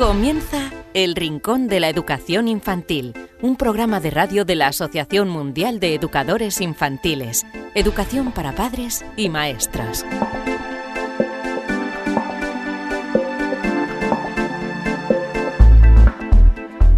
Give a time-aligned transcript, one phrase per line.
[0.00, 5.78] Comienza El Rincón de la Educación Infantil, un programa de radio de la Asociación Mundial
[5.78, 10.06] de Educadores Infantiles, Educación para Padres y Maestras.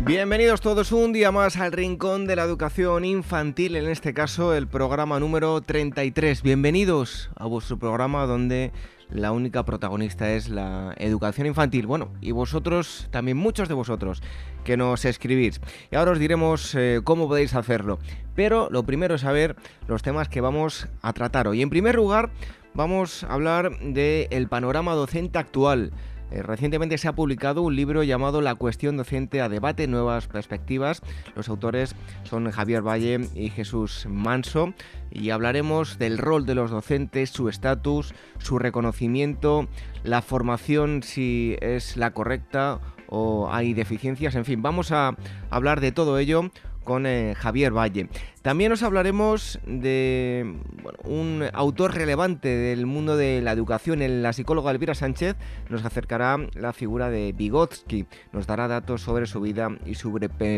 [0.05, 4.69] Bienvenidos todos un día más al Rincón de la Educación Infantil, en este caso el
[4.69, 6.43] programa número 33.
[6.43, 8.71] Bienvenidos a vuestro programa donde
[9.15, 11.87] la única protagonista es la educación infantil.
[11.87, 14.23] Bueno, y vosotros, también muchos de vosotros,
[14.65, 15.61] que nos escribís.
[15.91, 17.99] Y ahora os diremos eh, cómo podéis hacerlo.
[18.35, 21.63] Pero lo primero es saber los temas que vamos a tratar hoy.
[21.63, 22.31] En primer lugar,
[22.75, 25.93] vamos a hablar del panorama docente actual.
[26.33, 31.03] Eh, recientemente se ha publicado un libro llamado La cuestión docente a debate, nuevas perspectivas.
[31.37, 34.73] Los autores son Javier Valle y Jesús Manso
[35.11, 39.69] y hablaremos del rol de los docentes, su estatus, su reconocimiento,
[40.05, 45.15] la formación si es la correcta o hay deficiencias, en fin, vamos a
[45.51, 46.51] hablar de todo ello
[46.85, 48.09] con eh, Javier Valle.
[48.43, 50.57] También os hablaremos de
[51.05, 55.37] un autor relevante del mundo de la educación, la psicóloga Elvira Sánchez
[55.69, 60.13] nos acercará la figura de Vygotsky, nos dará datos sobre su vida y su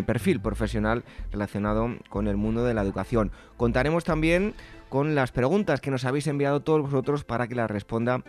[0.07, 3.31] perfil profesional relacionado con el mundo de la educación.
[3.57, 4.55] Contaremos también
[4.89, 8.23] con las preguntas que nos habéis enviado todos vosotros para que las responda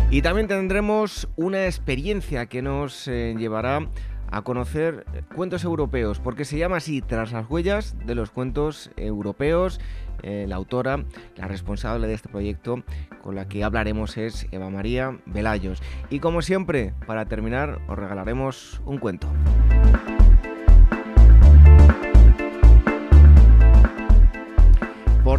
[0.09, 3.89] Y también tendremos una experiencia que nos eh, llevará
[4.29, 9.79] a conocer cuentos europeos, porque se llama así, tras las huellas de los cuentos europeos.
[10.23, 11.03] Eh, la autora,
[11.35, 12.83] la responsable de este proyecto,
[13.21, 15.81] con la que hablaremos es Eva María Velayos.
[16.09, 19.27] Y como siempre, para terminar, os regalaremos un cuento.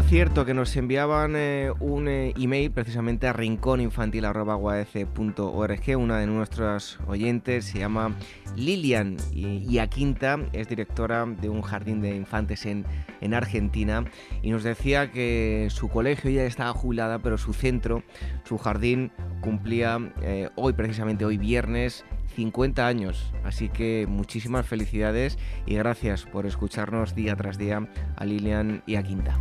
[0.09, 5.99] Cierto, que nos enviaban eh, un eh, email precisamente a rincóninfantil.org.
[5.99, 8.15] Una de nuestras oyentes se llama
[8.57, 12.85] Lilian y, a Quinta es directora de un jardín de infantes en,
[13.21, 14.05] en Argentina
[14.43, 18.03] y nos decía que su colegio ya estaba jubilada, pero su centro,
[18.45, 23.33] su jardín, cumplía eh, hoy, precisamente hoy viernes, 50 años.
[23.45, 29.03] Así que muchísimas felicidades y gracias por escucharnos día tras día a Lilian y a
[29.03, 29.39] Quinta.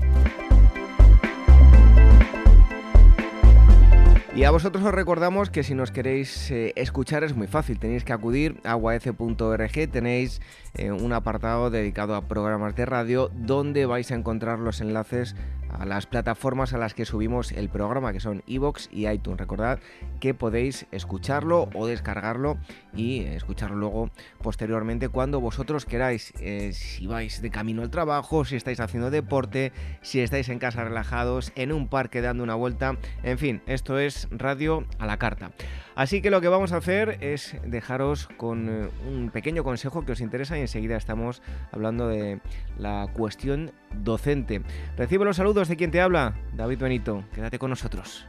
[4.36, 8.04] Y a vosotros os recordamos que si nos queréis eh, escuchar es muy fácil, tenéis
[8.04, 10.42] que acudir a uaf.org, tenéis
[10.74, 15.36] eh, un apartado dedicado a programas de radio donde vais a encontrar los enlaces
[15.78, 19.40] a las plataformas a las que subimos el programa, que son iVoox y iTunes.
[19.40, 19.80] Recordad
[20.20, 22.58] que podéis escucharlo o descargarlo
[22.96, 24.10] y escucharlo luego
[24.42, 26.34] posteriormente cuando vosotros queráis.
[26.40, 30.84] Eh, si vais de camino al trabajo, si estáis haciendo deporte, si estáis en casa
[30.84, 32.98] relajados, en un parque dando una vuelta.
[33.24, 35.52] En fin, esto es radio a la carta.
[35.96, 40.14] Así que lo que vamos a hacer es dejaros con eh, un pequeño consejo que
[40.14, 42.40] os interesa y enseguida estamos hablando de
[42.78, 44.62] la cuestión docente.
[44.98, 47.24] Recibe los saludos de quien te habla, David Benito.
[47.34, 48.26] Quédate con nosotros.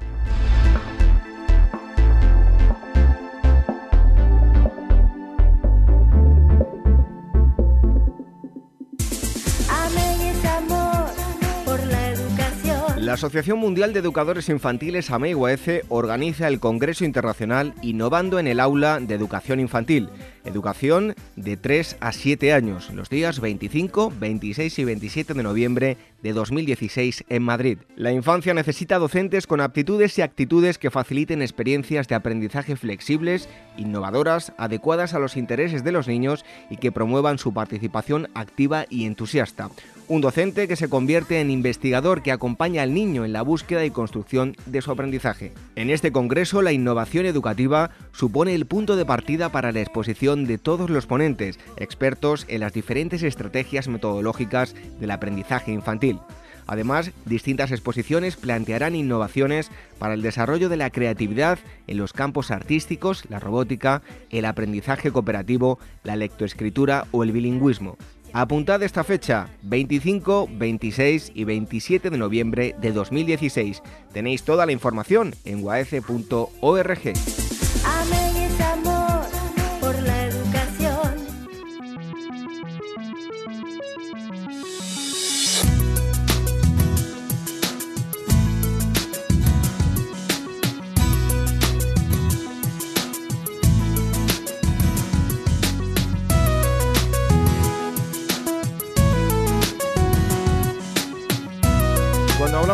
[13.14, 18.98] La Asociación Mundial de Educadores Infantiles AMEIUAECE organiza el Congreso Internacional Innovando en el Aula
[18.98, 20.08] de Educación Infantil,
[20.44, 26.32] educación de 3 a 7 años, los días 25, 26 y 27 de noviembre de
[26.32, 27.78] 2016 en Madrid.
[27.94, 34.52] La infancia necesita docentes con aptitudes y actitudes que faciliten experiencias de aprendizaje flexibles, innovadoras,
[34.58, 39.70] adecuadas a los intereses de los niños y que promuevan su participación activa y entusiasta.
[40.06, 43.90] Un docente que se convierte en investigador que acompaña al niño en la búsqueda y
[43.90, 45.54] construcción de su aprendizaje.
[45.76, 50.58] En este congreso, la innovación educativa supone el punto de partida para la exposición de
[50.58, 56.18] todos los ponentes, expertos en las diferentes estrategias metodológicas del aprendizaje infantil.
[56.66, 63.24] Además, distintas exposiciones plantearán innovaciones para el desarrollo de la creatividad en los campos artísticos,
[63.30, 67.96] la robótica, el aprendizaje cooperativo, la lectoescritura o el bilingüismo.
[68.36, 73.80] Apuntad esta fecha, 25, 26 y 27 de noviembre de 2016.
[74.12, 77.12] Tenéis toda la información en waece.org.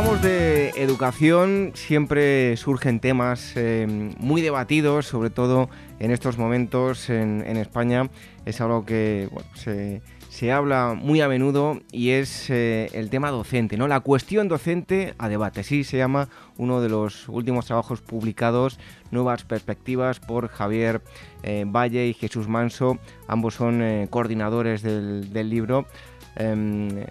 [0.00, 3.86] hablamos de educación siempre surgen temas eh,
[4.18, 5.68] muy debatidos, sobre todo
[5.98, 8.08] en estos momentos en, España.
[8.46, 9.28] Es algo que
[10.30, 13.88] se, habla muy a menudo y es eh, el tema docente, ¿no?
[13.88, 15.64] La cuestión docente a debate.
[15.64, 18.78] Sí, se llama uno de los últimos trabajos publicados,
[19.10, 21.02] Nuevas Perspectivas, por Javier
[21.42, 22.98] eh, Valle y Jesús Manso.
[23.28, 25.86] Ambos son coordinadores del, del libro.
[26.36, 27.06] Em, eh,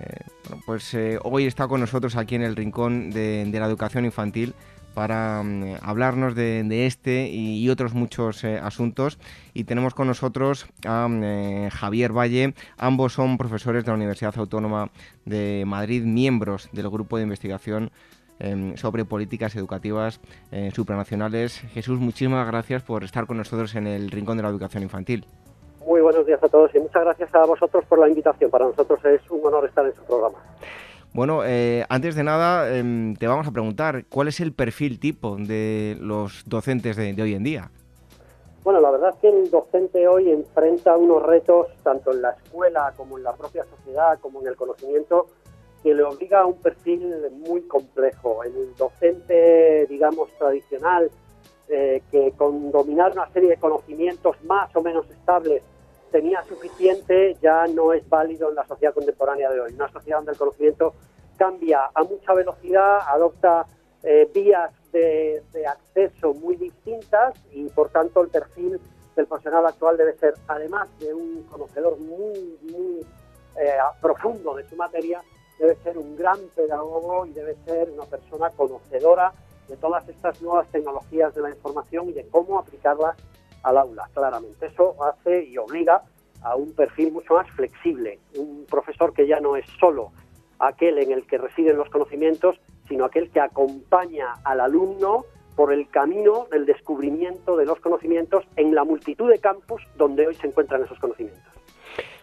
[0.66, 4.54] pues eh, hoy está con nosotros aquí en el Rincón de, la Educación Infantil
[4.94, 9.19] para mm, hablarnos de, este y, otros muchos eh, asuntos.
[9.54, 12.54] Y tenemos con nosotros a mm, Javier Valle.
[12.77, 14.89] Ambos son profesores de la Universidad Autónoma
[15.25, 17.92] de Madrid, miembros del grupo de investigación
[18.39, 20.21] em, sobre políticas educativas
[20.74, 21.62] supranacionales.
[21.74, 25.25] Jesús, muchísimas gracias por estar con nosotros en el Rincón de la Educación Infantil.
[25.90, 28.52] Muy buenos días a todos y muchas gracias a vosotros por la invitación.
[28.52, 30.38] Para nosotros es un honor estar en su programa.
[31.16, 35.36] Bueno, eh, antes de nada, em, te vamos a preguntar, ¿cuál es el perfil tipo
[35.36, 37.72] de los docentes de, hoy en día?
[38.64, 42.94] Bueno, la verdad es que el docente hoy enfrenta unos retos, tanto en la escuela
[42.96, 45.26] como en la propia sociedad, como en el conocimiento,
[45.82, 48.44] que le obliga a un perfil muy complejo.
[48.44, 51.10] El docente, digamos, tradicional,
[51.68, 55.64] eh, que con dominar una serie de conocimientos más o menos estables
[56.12, 59.74] tenía suficiente ya no es válido en la sociedad contemporánea de hoy.
[59.74, 60.94] Una sociedad donde el conocimiento
[61.38, 63.66] cambia a mucha velocidad, adopta
[64.04, 68.80] eh, vías de, acceso muy distintas y por tanto el perfil
[69.16, 73.06] del profesional actual debe ser, además de un conocedor muy, muy
[73.58, 75.22] eh, profundo de su materia,
[75.60, 79.34] debe ser un gran pedagogo y debe ser una persona conocedora
[79.68, 83.18] de todas estas nuevas tecnologías de la información y de cómo aplicarlas
[83.64, 84.68] al aula, claramente.
[84.68, 86.04] Eso hace y obliga
[86.42, 90.12] a un perfil mucho más flexible, un profesor que ya no es solo
[90.60, 95.26] aquel en el que residen los conocimientos, sino aquel que acompaña al alumno
[95.56, 100.36] por el camino del descubrimiento de los conocimientos en la multitud de campos donde hoy
[100.36, 101.44] se encuentran esos conocimientos.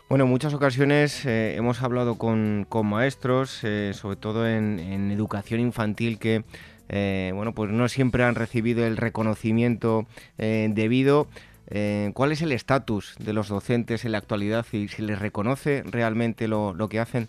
[0.08, 6.20] Bueno, en muchas ocasiones eh, hemos hablado con, maestros, eh, sobre todo en, educación infantil,
[6.20, 6.44] que
[6.88, 10.06] eh, bueno, pues no siempre han recibido el reconocimiento
[10.38, 11.26] eh, debido.
[11.68, 15.82] Eh, ¿Cuál es el estatus de los docentes en la actualidad y si les reconoce
[15.84, 17.28] realmente lo, que hacen?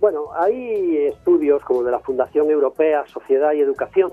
[0.00, 4.12] Bueno, hay estudios como de la Fundación Europea Sociedad y Educación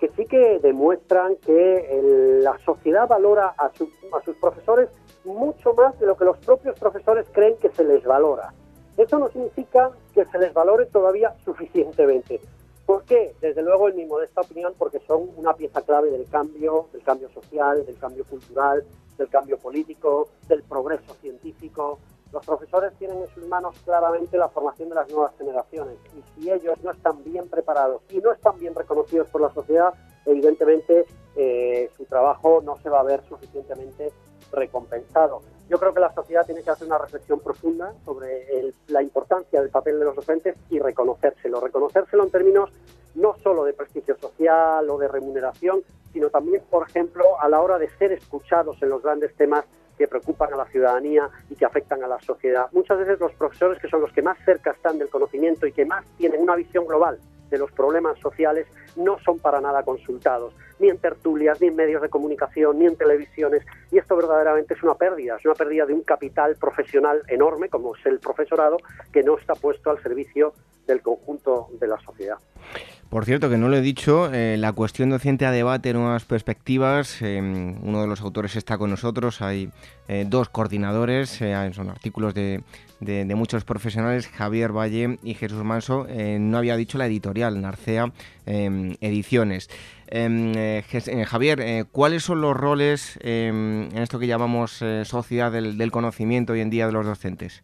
[0.00, 4.88] que sí que demuestran que la sociedad valora a, a sus profesores
[5.24, 8.52] mucho más de lo que los propios profesores creen que se les valora.
[8.96, 12.40] Eso no significa que se les valore todavía suficientemente.
[12.88, 13.34] ¿Por qué?
[13.42, 17.28] Desde luego, en mi modesta opinión, porque son una pieza clave del cambio, del cambio
[17.28, 18.82] social, del cambio cultural,
[19.18, 21.98] del cambio político, del progreso científico.
[22.32, 26.50] Los profesores tienen en sus manos claramente la formación de las nuevas generaciones y si
[26.50, 29.92] ellos no están bien preparados y no están bien reconocidos por la sociedad,
[30.24, 31.04] evidentemente
[31.36, 34.12] eh, su trabajo no se va a ver suficientemente
[34.50, 35.42] recompensado.
[35.68, 39.70] Yo creo que la sociedad tiene que hacer una reflexión profunda sobre la importancia del
[39.70, 41.60] papel de los docentes y reconocérselo.
[41.60, 42.70] Reconocérselo en términos
[43.14, 45.82] no solo de prestigio social o de remuneración,
[46.12, 49.64] sino también, por ejemplo, a la hora de ser escuchados en los grandes temas
[49.98, 52.68] que preocupan a la ciudadanía y que afectan a la sociedad.
[52.72, 55.84] Muchas veces los profesores, que son los que más cerca están del conocimiento y que
[55.84, 57.18] más tienen una visión global
[57.50, 62.02] de los problemas sociales, no son para nada consultados ni en tertulias, ni en medios
[62.02, 63.62] de comunicación, ni en televisiones.
[63.90, 67.94] Y esto verdaderamente es una pérdida, es una pérdida de un capital profesional enorme, como
[67.96, 68.78] es el profesorado,
[69.12, 70.52] que no está puesto al servicio
[70.86, 72.38] del conjunto de la sociedad.
[73.08, 77.22] Por cierto, que no lo he dicho, eh, la cuestión docente a debate, nuevas perspectivas.
[77.22, 79.40] Em, uno de los autores está con nosotros.
[79.40, 79.70] Hay
[80.08, 82.62] eh, dos coordinadores, eh, son artículos de,
[83.00, 86.06] de, muchos profesionales, Javier Valle y Jesús Manso.
[86.06, 88.12] no había dicho la editorial, Narcea
[88.44, 89.70] Ediciones.
[90.10, 90.82] Em,
[91.26, 96.86] Javier, ¿cuáles son los roles en esto que llamamos sociedad del, conocimiento hoy en día
[96.86, 97.62] de los docentes?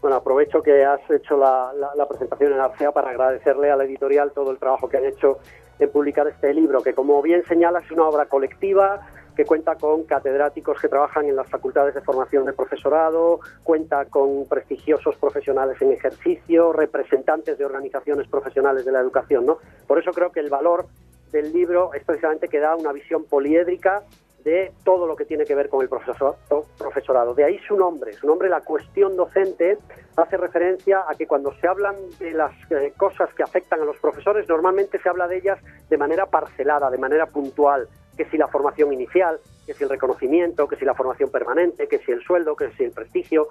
[0.00, 1.72] Bueno, aprovecho que has hecho la,
[2.08, 5.38] presentación en Arcea para agradecerle a la editorial todo el trabajo que han hecho
[5.78, 9.00] en publicar este libro, que como bien señala es una obra colectiva
[9.36, 14.46] que cuenta con catedráticos que trabajan en las facultades de formación de profesorado, cuenta con
[14.46, 19.58] prestigiosos profesionales en ejercicio, representantes de organizaciones profesionales de la educación, ¿no?
[19.86, 20.86] Por eso creo que el valor
[21.32, 24.02] del libro es precisamente que da una visión poliédrica
[24.44, 27.34] de todo lo que tiene que ver con el profesorado.
[27.34, 28.12] De ahí su nombre.
[28.14, 29.78] Su nombre, la cuestión docente,
[30.16, 33.96] hace referencia a que cuando se hablan de las eh, cosas que afectan a los
[33.98, 35.58] profesores, normalmente se habla de ellas
[35.88, 40.66] de manera parcelada, de manera puntual, que si la formación inicial, que si el reconocimiento,
[40.66, 43.48] que si la formación permanente, que si el sueldo, que si el prestigio,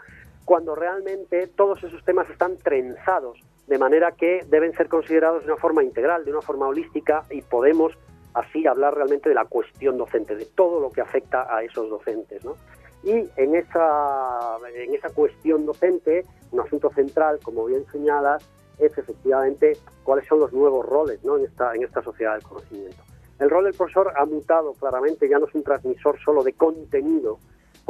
[0.52, 5.62] cuando realmente todos esos temas están trenzados, de manera que deben ser considerados de una
[5.62, 7.94] forma integral, de una forma holística y podemos
[8.34, 12.44] así hablar realmente de la cuestión docente, de todo lo que afecta a esos docentes.
[12.44, 12.58] ¿no?
[13.02, 18.46] Y en esa, en esa cuestión docente, un asunto central, como bien señalas,
[18.78, 21.38] es efectivamente cuáles son los nuevos roles ¿no?
[21.38, 23.02] en, esta, en esta sociedad del conocimiento.
[23.40, 27.40] El rol del profesor ha mutado claramente, ya no es un transmisor solo de contenido,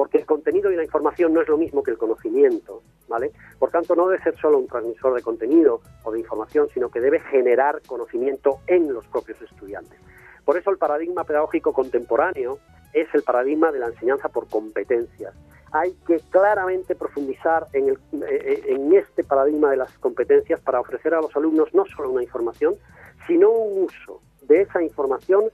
[0.02, 3.32] porque el contenido y la información no es lo mismo que el conocimiento, ¿vale?
[3.60, 7.00] Por tanto, no debe ser solo un transmisor de contenido o de información, sino que
[7.00, 10.00] debe generar conocimiento en los propios estudiantes.
[10.44, 12.58] Por eso el paradigma pedagógico contemporáneo
[12.94, 15.36] es el paradigma de la enseñanza por competencias.
[15.72, 17.90] Hay que claramente profundizar en,
[18.24, 22.24] eh, en este paradigma de las competencias para ofrecer a los alumnos no solo una
[22.24, 22.74] información,
[23.28, 25.52] sino un uso de esa información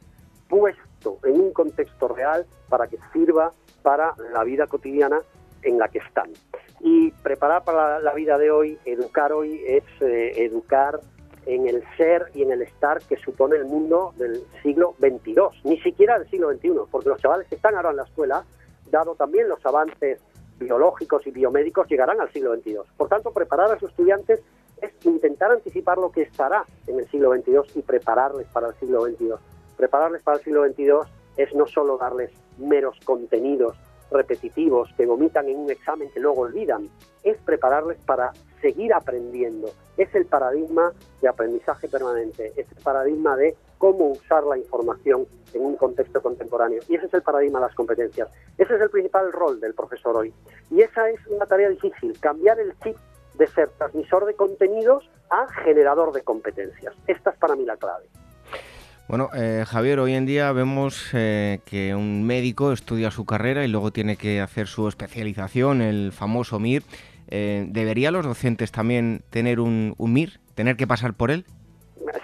[0.48, 3.52] puesto en un contexto real para que sirva
[3.88, 5.22] para la vida cotidiana
[5.64, 6.30] en la que están.
[6.82, 11.00] Y preparar para la vida de hoy, educar hoy, es eh, educar
[11.46, 15.80] en el ser y en el estar que supone el mundo del siglo XXII, ni
[15.80, 18.44] siquiera del siglo XXI, porque los chavales que están ahora en la escuela,
[18.92, 20.20] dado también los avances
[20.60, 22.80] biológicos y biomédicos, llegarán al siglo XXII.
[22.98, 24.42] Por tanto, preparar a sus estudiantes
[24.82, 29.06] es intentar anticipar lo que estará en el siglo XXII y prepararles para el siglo
[29.06, 29.36] XXII.
[29.78, 33.76] Prepararles para el siglo XXII es no solo darles meros contenidos
[34.12, 36.90] repetitivos que vomitan en un examen que luego olvidan,
[37.24, 39.70] es prepararles para seguir aprendiendo.
[39.98, 45.66] Es el paradigma de aprendizaje permanente, es el paradigma de cómo usar la información en
[45.66, 46.82] un contexto contemporáneo.
[46.88, 48.30] Y ese es el paradigma de las competencias.
[48.58, 50.34] Ese es el principal rol del profesor hoy.
[50.72, 52.98] Y esa es una tarea difícil, cambiar el chip
[53.36, 56.96] de ser transmisor de contenidos a generador de competencias.
[57.06, 58.06] Esta es para mí la clave.
[59.08, 63.70] Bueno, eh, Javier, hoy en día vemos eh, que un médico estudia su carrera y
[63.70, 66.84] luego tiene que hacer su especialización, el famoso MIR.
[67.30, 71.46] Eh, ¿Deberían los docentes también tener un, un, MIR, tener que pasar por él?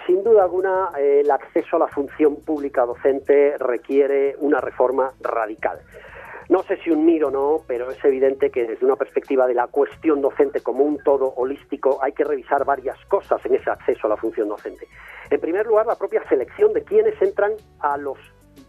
[0.06, 5.78] Sin duda alguna, el acceso a la función pública docente requiere una reforma radical.
[6.48, 9.54] No sé si un MIR o no, pero es evidente que desde una perspectiva de
[9.54, 14.06] la cuestión docente como un todo holístico hay que revisar varias cosas en ese acceso
[14.06, 14.86] a la función docente.
[15.30, 18.18] En primer lugar, la propia selección de quienes entran a los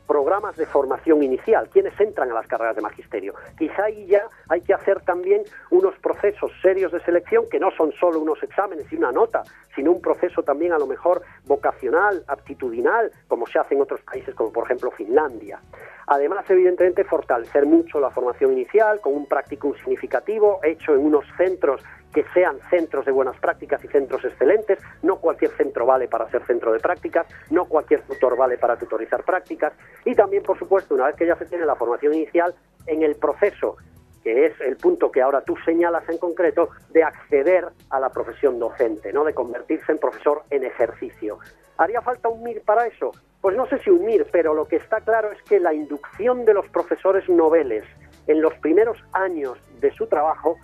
[0.08, 3.34] programas de formación inicial, quienes entran a las carreras de magisterio.
[3.58, 7.92] Quizá ahí ya hay que hacer también unos procesos serios de selección que no son
[7.94, 9.44] solo unos exámenes y una nota,
[9.75, 14.34] sino un proceso también a lo mejor vocacional, aptitudinal, como se hace en otros países
[14.36, 15.60] como por ejemplo Finlandia.
[16.08, 21.82] Además, evidentemente, fortalecer mucho la formación inicial con un practicum significativo hecho en unos centros
[22.15, 24.79] que sean centros de buenas prácticas y centros excelentes.
[25.03, 29.25] No cualquier centro vale para ser centro de prácticas, no cualquier tutor vale para tutorizar
[29.25, 29.74] prácticas.
[30.05, 32.55] Y también, por supuesto, una vez que ya se tiene la formación inicial,
[32.88, 33.75] en el proceso
[34.24, 38.57] que es el punto que ahora tú señalas en concreto, de acceder a la profesión
[38.57, 39.24] docente, ¿no?
[39.24, 41.38] de convertirse en profesor en ejercicio.
[41.77, 43.12] ¿Haría falta un MIR para eso?
[43.39, 46.43] Pues no sé si un MIR, pero lo que está claro es que la inducción
[46.43, 47.84] de los profesores noveles
[48.25, 50.57] en los primeros años de su trabajo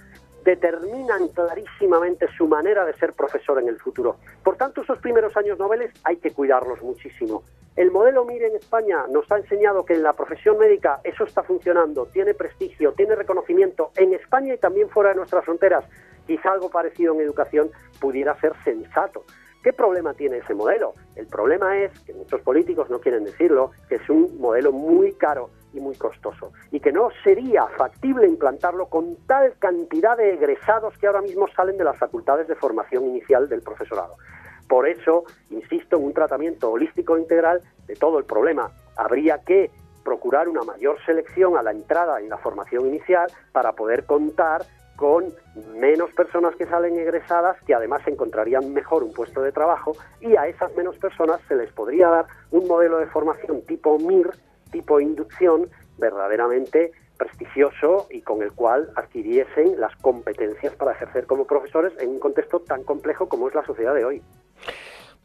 [0.43, 4.17] determinan clarísimamente su manera de ser profesor en el futuro.
[4.43, 7.43] Por tanto, esos primeros años noveles hay que cuidarlos muchísimo.
[7.75, 11.41] El modelo MIR en España nos ha enseñado que en la profesión médica eso está
[11.41, 15.85] funcionando, tiene prestigio, tiene reconocimiento en España y también fuera de nuestras fronteras.
[16.27, 19.23] Quizá algo parecido en educación pudiera ser sensato.
[19.63, 20.95] ¿Qué problema tiene ese modelo?
[21.15, 25.49] El problema es, que muchos políticos no quieren decirlo, que es un modelo muy caro
[25.73, 31.07] y muy costoso y que no sería factible implantarlo con tal cantidad de egresados que
[31.07, 34.15] ahora mismo salen de las facultades de formación inicial del profesorado.
[34.67, 38.71] Por eso, insisto en un tratamiento holístico integral de todo el problema.
[38.95, 39.69] Habría que
[40.03, 44.63] procurar una mayor selección a la entrada en la formación inicial para poder contar
[44.95, 45.33] con
[45.75, 50.47] menos personas que salen egresadas que además encontrarían mejor un puesto de trabajo y a
[50.47, 54.29] esas menos personas se les podría dar un modelo de formación tipo MIR,
[54.71, 61.93] tipo inducción, verdaderamente prestigioso y con el cual adquiriesen las competencias para ejercer como profesores
[61.99, 64.21] en un contexto tan complejo como es la sociedad de hoy.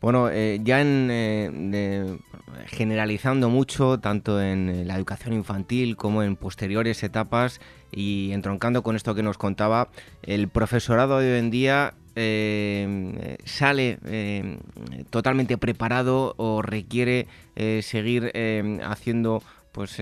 [0.00, 2.18] Bueno, eh, ya en, eh,
[2.66, 7.60] generalizando mucho, tanto en la educación infantil como en posteriores etapas
[7.90, 9.88] y entroncando con esto que nos contaba,
[10.22, 13.98] el profesorado de hoy en día eh, sale
[15.10, 17.26] totalmente preparado o requiere
[17.82, 18.32] seguir
[18.82, 19.42] haciendo
[19.72, 19.98] pues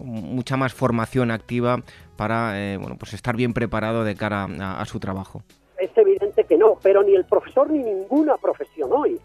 [0.00, 1.82] mucha más formación activa
[2.16, 5.42] para bueno, pues estar bien preparado de cara a, su trabajo.
[5.78, 9.20] Es evidente que no, pero ni el profesor ni ninguna profesión hoy.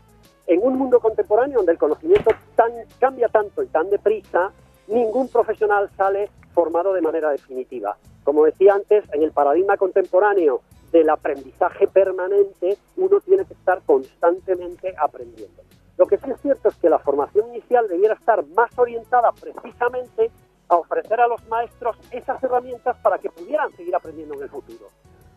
[0.46, 4.52] En un mundo contemporáneo donde el conocimiento tan, cambia tanto y tan deprisa,
[4.88, 7.98] ningún profesional sale formado de manera definitiva.
[8.24, 10.62] Como decía antes, en el paradigma contemporáneo
[10.94, 15.64] del aprendizaje permanente, uno tiene que estar constantemente aprendiendo.
[15.98, 20.30] Lo que sí es cierto es que la formación inicial debiera estar más orientada precisamente
[20.70, 24.88] a ofrecer a los maestros esas herramientas para que pudieran seguir aprendiendo en el futuro.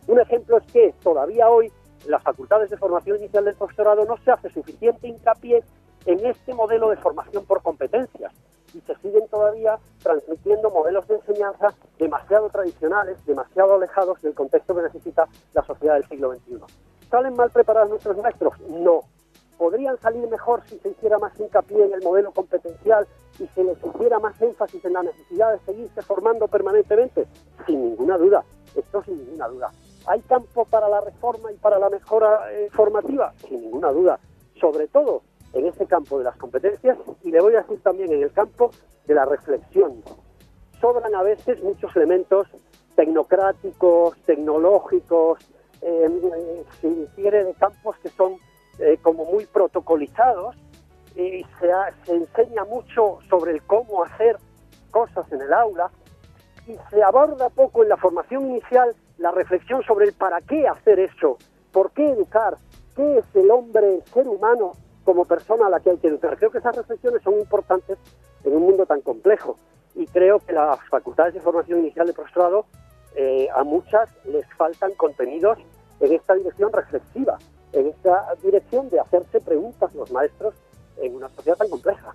[0.05, 1.71] Un ejemplo es que todavía hoy
[2.05, 5.63] las facultades de formación inicial del profesorado no se hace suficiente hincapié
[6.05, 8.31] en este modelo de formación por competencias
[8.73, 14.81] y se siguen todavía transmitiendo modelos de enseñanza demasiado tradicionales, demasiado alejados del contexto que
[14.81, 16.59] necesita la sociedad del siglo XXI.
[17.09, 18.59] ¿Salen mal preparados nuestros maestros?
[18.69, 19.01] No.
[19.57, 23.07] ¿Podrían salir mejor si se hiciera más hincapié en el modelo competencial
[23.39, 27.27] y se les hiciera más énfasis en la necesidad de seguirse formando permanentemente?
[27.65, 28.43] Sin ninguna duda,
[28.75, 29.71] esto sin ninguna duda.
[30.05, 33.33] ¿Hay campo para la reforma y para la mejora eh, formativa?
[33.47, 34.19] Sin ninguna duda.
[34.59, 35.23] Sobre todo
[35.57, 38.71] en ese campo de las competencias y le voy a decir también en el campo
[39.05, 40.03] de la reflexión.
[40.79, 42.47] Sobran a veces muchos elementos
[42.95, 45.39] tecnocráticos, tecnológicos,
[45.81, 48.37] eh, si quiere, de campos que son
[48.79, 50.55] eh, como muy protocolizados
[51.15, 51.71] y se,
[52.05, 54.37] se enseña mucho sobre el cómo hacer
[54.91, 55.89] cosas en el aula
[56.67, 60.99] y se aborda poco en la formación inicial la reflexión sobre el para qué hacer
[60.99, 61.37] eso,
[61.71, 62.57] por qué educar,
[62.95, 64.73] qué es el hombre, el ser humano
[65.07, 66.35] como persona a la que hay que educar.
[66.35, 67.97] Creo que esas reflexiones son importantes
[68.43, 69.57] en un mundo tan complejo
[69.95, 72.65] y creo que las facultades de formación inicial de profesorado
[73.15, 75.59] eh, a muchas les faltan contenidos
[76.01, 77.37] en esta dirección reflexiva,
[77.71, 80.55] en esta dirección de hacerse preguntas los maestros
[80.97, 82.13] en una sociedad tan compleja.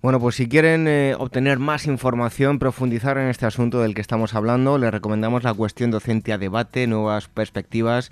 [0.00, 4.34] Bueno, pues si quieren eh, obtener más información, profundizar en este asunto del que estamos
[4.34, 8.10] hablando, les recomendamos la cuestión docente a debate, nuevas perspectivas,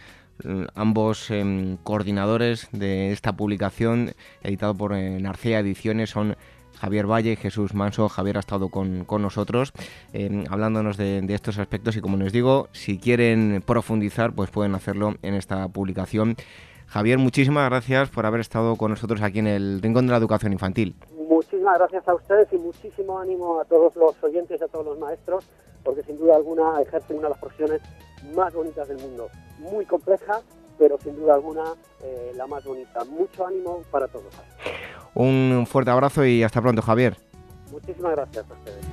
[0.75, 4.13] ambos em, coordinadores de esta publicación,
[4.43, 6.37] editado por eh, Narcea Ediciones, son
[6.79, 8.09] Javier Valle y Jesús Manso.
[8.09, 9.73] Javier ha estado con, nosotros
[10.13, 15.15] em, hablándonos de, estos aspectos y como les digo, si quieren profundizar, pues pueden hacerlo
[15.23, 16.37] en esta publicación.
[16.87, 20.53] Javier, muchísimas gracias por haber estado con nosotros aquí en el Rincón de la Educación
[20.53, 20.95] Infantil.
[21.17, 24.99] Muchísimas gracias a ustedes y muchísimo ánimo a todos los oyentes y a todos los
[24.99, 25.47] maestros,
[25.85, 27.81] porque sin duda alguna ejercen una de las profesiones
[28.35, 30.41] más bonitas del mundo muy compleja,
[30.79, 33.05] pero sin duda alguna eh, la más bonita.
[33.05, 34.35] Mucho ánimo para todos.
[35.15, 37.17] Un fuerte abrazo y hasta pronto, Javier.
[37.71, 38.87] Muchísimas gracias a ustedes.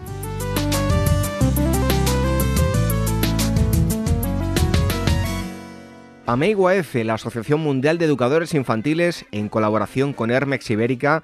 [6.29, 11.23] AMEIGUAF, la Asociación Mundial de Educadores Infantiles, en colaboración con Hermex Ibérica,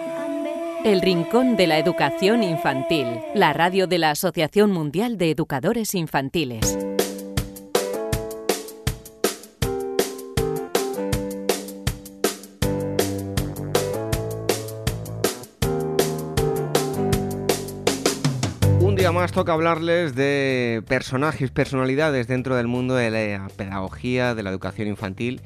[0.83, 6.75] El Rincón de la Educación Infantil, la radio de la Asociación Mundial de Educadores Infantiles.
[18.79, 24.41] Un día más toca hablarles de personajes, personalidades dentro del mundo de la pedagogía, de
[24.41, 25.41] la educación infantil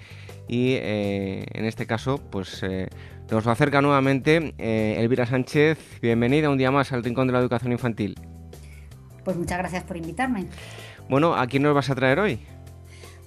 [0.48, 2.88] y eh, en este caso pues eh,
[3.30, 5.80] nos acerca nuevamente eh, Elvira Sánchez.
[6.02, 8.16] Bienvenida un día más al Rincón de la Educación Infantil.
[9.24, 10.46] Pues muchas gracias por invitarme.
[11.10, 12.40] Bueno, ¿a quién nos vas a traer hoy?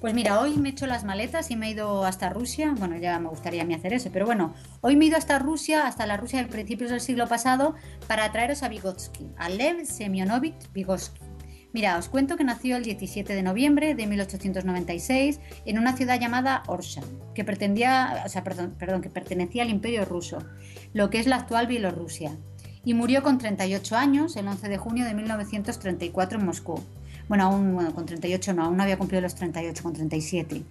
[0.00, 2.72] Pues mira, hoy me he hecho las maletas y me he ido hasta Rusia.
[2.78, 5.40] Bueno, ya me gustaría a mí hacer eso, pero bueno, hoy me he ido hasta
[5.40, 7.74] Rusia, hasta la Rusia de principios del siglo pasado,
[8.06, 11.27] para traeros a Vygotsky, a Lev Semyonovich Vygotsky.
[11.74, 16.62] Mira, os cuento que nació el 17 de noviembre de 1896 en una ciudad llamada
[16.66, 17.02] Orsha,
[17.34, 18.24] que pretendía,
[19.12, 20.38] pertenecía al Imperio ruso,
[20.94, 22.38] lo que es la actual Bielorrusia,
[22.84, 26.80] y murió con 38 años el 11 de junio de 1934 en Moscú.
[27.28, 30.62] Bueno, aún con 38 no, aún no había cumplido los 38, con 37.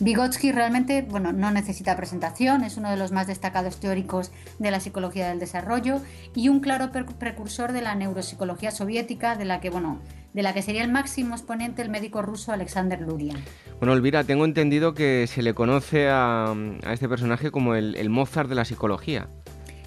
[0.00, 4.78] Vygotsky realmente bueno, no necesita presentación, es uno de los más destacados teóricos de la
[4.78, 6.00] psicología del desarrollo
[6.36, 9.98] y un claro precursor de la neuropsicología soviética, de la que, bueno,
[10.38, 13.34] de la que sería el máximo exponente el médico ruso Alexander Luria.
[13.80, 16.54] Bueno, Elvira, tengo entendido que se le conoce a,
[16.92, 19.28] este personaje como el, el Mozart de la psicología.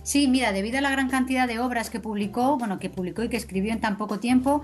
[0.03, 3.29] Sí, mira, debido a la gran cantidad de obras que publicó, bueno, que publicó y
[3.29, 4.61] que escribió en tan poco tiempo,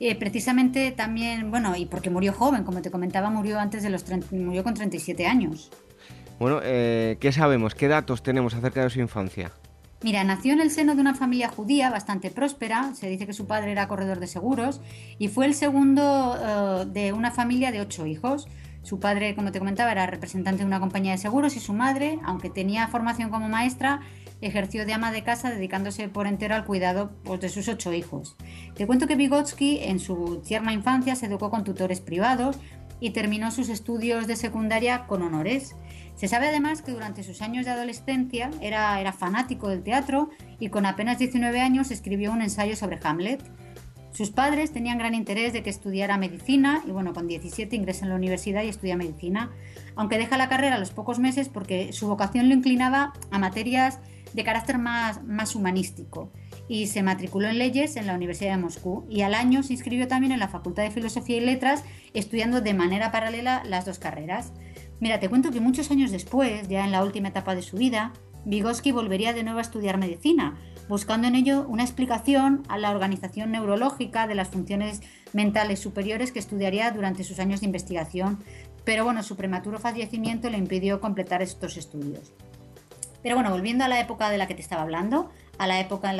[0.00, 4.04] eh, precisamente también, bueno, y porque murió joven, como te comentaba, murió antes de los
[4.32, 5.70] murió con 37 años.
[6.40, 7.76] Bueno, eh, ¿qué sabemos?
[7.76, 9.52] ¿Qué datos tenemos acerca de su infancia?
[10.00, 13.48] Mira, nació en el seno de una familia judía bastante próspera, se dice que su
[13.48, 14.80] padre era corredor de seguros
[15.18, 18.46] y fue el segundo eh, de una familia de ocho hijos.
[18.82, 22.20] Su padre, como te comentaba, era representante de una compañía de seguros y su madre,
[22.24, 24.00] aunque tenía formación como maestra,
[24.40, 28.36] ejerció de ama de casa dedicándose por entero al cuidado pues, de sus ocho hijos.
[28.76, 32.58] Te cuento que Vygotsky en su tierna infancia se educó con tutores privados
[33.00, 35.76] y terminó sus estudios de secundaria con honores.
[36.14, 40.68] Se sabe además que durante sus años de adolescencia era, era fanático del teatro y
[40.68, 43.42] con apenas 19 años escribió un ensayo sobre Hamlet.
[44.12, 48.10] Sus padres tenían gran interés de que estudiara medicina y bueno, con 17 ingresa en
[48.10, 49.50] la universidad y estudia medicina,
[49.94, 54.00] aunque deja la carrera a los pocos meses porque su vocación lo inclinaba a materias
[54.32, 56.32] de carácter más, más humanístico
[56.68, 60.06] y se matriculó en leyes en la Universidad de Moscú y al año se inscribió
[60.06, 61.82] también en la Facultad de Filosofía y Letras
[62.14, 64.52] estudiando de manera paralela las dos carreras.
[65.00, 68.12] Mira, te cuento que muchos años después, ya en la última etapa de su vida,
[68.44, 70.56] Vygotsky volvería de nuevo a estudiar medicina,
[70.88, 75.02] buscando en ello una explicación a la organización neurológica de las funciones
[75.32, 78.42] mentales superiores que estudiaría durante sus años de investigación,
[78.84, 82.32] pero bueno, su prematuro fallecimiento le impidió completar estos estudios.
[83.22, 86.12] Pero bueno, volviendo a la época de la que te estaba hablando, a la época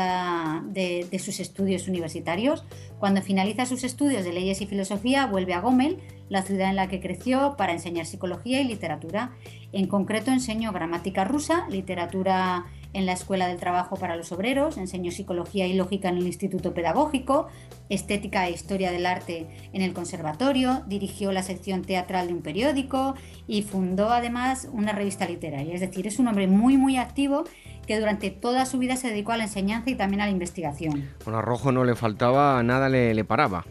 [0.65, 2.65] de, sus estudios universitarios,
[2.99, 5.99] cuando finaliza sus estudios de leyes y filosofía, vuelve a Gomel,
[6.29, 9.33] la ciudad en la que creció, para enseñar psicología y literatura.
[9.73, 12.67] En concreto enseñó gramática rusa, literatura
[12.99, 16.75] en la Escuela del Trabajo para los Obreros, enseñó psicología y lógica en el Instituto
[16.75, 17.47] Pedagógico,
[17.89, 23.15] estética e historia del arte en el Conservatorio, dirigió la sección teatral de un periódico
[23.47, 25.75] y fundó además una revista literaria.
[25.75, 27.45] Es decir, es un hombre muy muy activo
[27.87, 31.09] que durante toda su vida se dedicó a la enseñanza y también a la investigación.
[31.25, 33.65] Bueno, a Rojo no le faltaba, nada le, le paraba.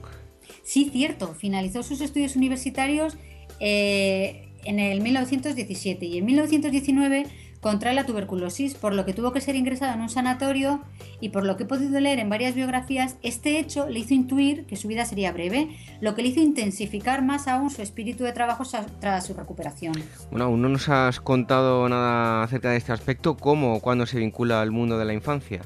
[0.63, 3.17] Sí, cierto, finalizó sus estudios universitarios
[3.59, 7.25] eh, en el 1917 y en 1919
[7.61, 10.81] contrae la tuberculosis, por lo que tuvo que ser ingresado en un sanatorio
[11.19, 14.65] y por lo que he podido leer en varias biografías, este hecho le hizo intuir
[14.65, 15.69] que su vida sería breve,
[16.01, 18.63] lo que le hizo intensificar más aún su espíritu de trabajo
[18.99, 19.93] tras su recuperación.
[20.29, 24.19] Bueno, aún no nos has contado nada acerca de este aspecto, cómo o cuándo se
[24.19, 25.61] vincula al mundo de la infancia.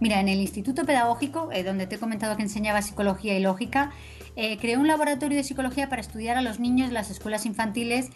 [0.00, 3.90] Mira, en el Instituto Pedagógico, eh, donde te he comentado que enseñaba psicología y lógica,
[4.36, 8.10] eh, creó un laboratorio de psicología para estudiar a los niños de las escuelas infantiles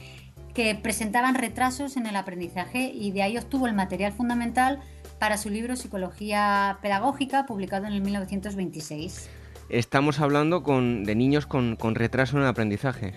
[0.55, 4.81] que presentaban retrasos en el aprendizaje y de ahí obtuvo el material fundamental
[5.19, 9.31] para su libro Psicología Pedagógica, publicado en el 1926.
[9.69, 13.15] Estamos hablando de niños con, con retraso en el aprendizaje.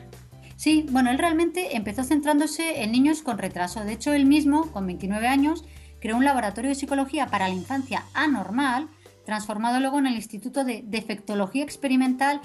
[0.55, 3.83] Sí, bueno, él realmente empezó centrándose en niños con retraso.
[3.83, 5.65] De hecho, él mismo, con 29 años,
[5.99, 8.87] creó un laboratorio de psicología para la infancia anormal,
[9.25, 12.39] transformado luego en el Instituto de Defectología Experimental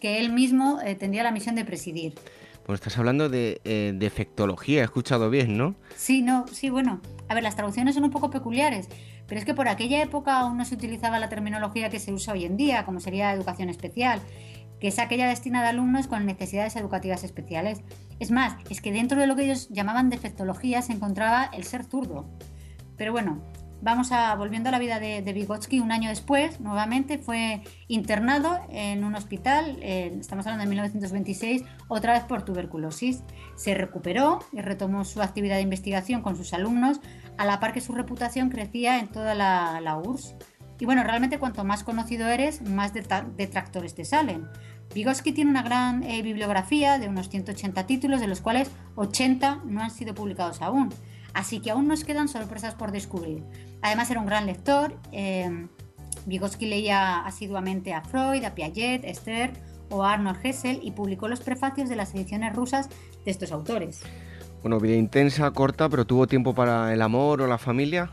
[0.00, 2.14] que él mismo eh, tendría la misión de presidir.
[2.66, 5.76] Pues estás hablando de eh, defectología, he escuchado bien, ¿no?
[5.94, 7.00] Sí, no, sí, bueno.
[7.28, 8.88] A ver, las traducciones son un poco peculiares,
[9.28, 12.32] pero es que por aquella época aún no se utilizaba la terminología que se usa
[12.32, 14.20] hoy en día, como sería educación especial,
[14.80, 17.82] que es aquella destinada a alumnos con necesidades educativas especiales.
[18.18, 21.84] Es más, es que dentro de lo que ellos llamaban defectología se encontraba el ser
[21.84, 22.28] zurdo.
[22.96, 23.42] Pero bueno,
[23.82, 29.04] Vamos a, volviendo a la vida de, Vygotsky, un año después, nuevamente fue internado en
[29.04, 33.22] un hospital, estamos hablando de 1926, otra vez por tuberculosis.
[33.54, 37.00] Se recuperó y retomó su actividad de investigación con sus alumnos,
[37.36, 40.34] a la par que su reputación crecía en toda la, URSS.
[40.78, 44.48] Y bueno, realmente cuanto más conocido eres, más detractores te salen.
[44.94, 49.82] Vygotsky tiene una gran eh, bibliografía de unos 180 títulos, de los cuales 80 no
[49.82, 50.90] han sido publicados aún.
[51.36, 53.44] Así que aún nos quedan sorpresas por descubrir.
[53.82, 54.98] Además era un gran lector.
[55.12, 55.68] Eh,
[56.24, 59.52] Vygotsky leía asiduamente a Freud, a Piaget, Esther
[59.90, 62.88] o a Arnold Hessel y publicó los prefacios de las ediciones rusas
[63.26, 64.00] de estos autores.
[64.62, 68.10] Bueno, vida intensa, corta, pero tuvo tiempo para el amor o la familia.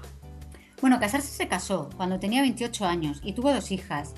[0.82, 4.16] Bueno, casarse se casó cuando tenía 28 años y tuvo dos hijas.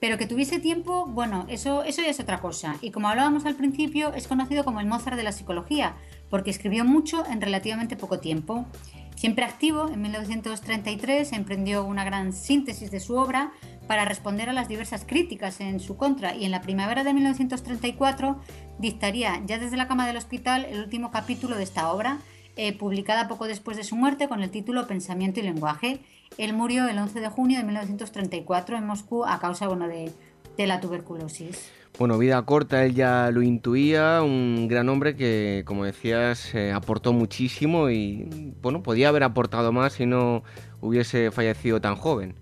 [0.00, 2.76] Pero que tuviese tiempo, bueno, eso, eso ya es otra cosa.
[2.82, 5.96] Y como hablábamos al principio, es conocido como el Mozart de la psicología,
[6.34, 8.66] porque escribió mucho en relativamente poco tiempo.
[9.14, 13.52] Siempre activo, en 1933 emprendió una gran síntesis de su obra
[13.86, 18.40] para responder a las diversas críticas en su contra y en la primavera de 1934
[18.80, 22.18] dictaría ya desde la cama del hospital el último capítulo de esta obra,
[22.56, 26.00] eh, publicada poco después de su muerte con el título Pensamiento y lenguaje.
[26.36, 31.70] Él murió el 11 de junio de 1934 en Moscú a causa de la tuberculosis.
[31.96, 37.12] Bueno, vida corta, él ya lo intuía, un gran hombre que, como decías, eh, aportó
[37.12, 40.42] muchísimo y, bueno, podía haber aportado más si no
[40.80, 42.34] hubiese fallecido tan joven.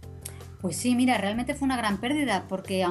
[0.62, 2.86] Pues sí, mira, realmente fue una gran pérdida porque,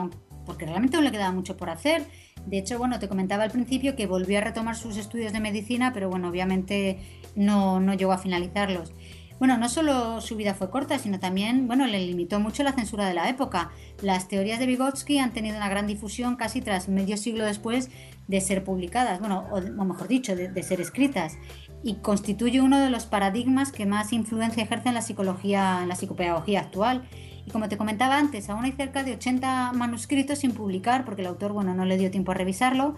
[0.46, 2.04] porque realmente aún le quedaba mucho por hacer.
[2.46, 5.92] De hecho, bueno, te comentaba al principio que volvió a retomar sus estudios de medicina,
[5.94, 7.00] pero bueno, obviamente
[7.36, 8.94] no, no llegó a finalizarlos.
[9.42, 13.08] Bueno, no solo su vida fue corta, sino también, bueno, le limitó mucho la censura
[13.08, 13.72] de la época.
[14.04, 17.90] Las teorías de Vygotsky han tenido una gran difusión casi tras medio siglo después
[18.28, 21.40] de ser publicadas, bueno, o, mejor dicho, de, ser escritas,
[21.82, 26.60] y constituye uno de los paradigmas que más influencia ejerce en la psicología, la psicopedagogía
[26.60, 27.02] actual.
[27.44, 31.28] Y como te comentaba antes, aún hay cerca de 80 manuscritos sin publicar porque el
[31.28, 32.94] autor, bueno, no le dio tiempo a revisarlo.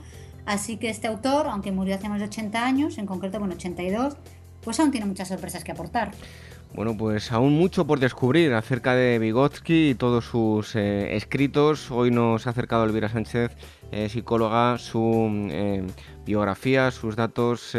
[0.45, 4.17] Así que este autor, aunque murió hace más de 80 años, en concreto, bueno, 82,
[4.63, 6.11] pues aún tiene muchas sorpresas que aportar.
[6.73, 11.91] Bueno, pues aún mucho por descubrir acerca de Vygotsky y todos sus eh, escritos.
[11.91, 13.51] Hoy nos ha acercado Elvira Sánchez,
[13.91, 15.85] eh, psicóloga, su eh,
[16.25, 17.77] biografía, sus datos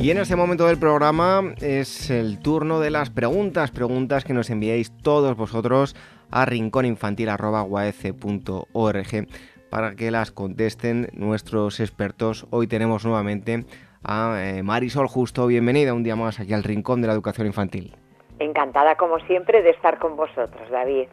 [0.01, 4.49] Y en este momento del programa es el turno de las preguntas, preguntas que nos
[4.49, 5.97] enviáis todos vosotros
[6.31, 9.27] a rincóninfantil.org
[9.71, 12.47] para que las contesten nuestros expertos.
[12.51, 13.65] Hoy tenemos nuevamente
[14.03, 15.47] a eh, Marisol Justo.
[15.47, 17.95] Bienvenida un día más aquí al Rincón de la Educación Infantil.
[18.39, 21.09] Encantada, como siempre, de estar con vosotros, David.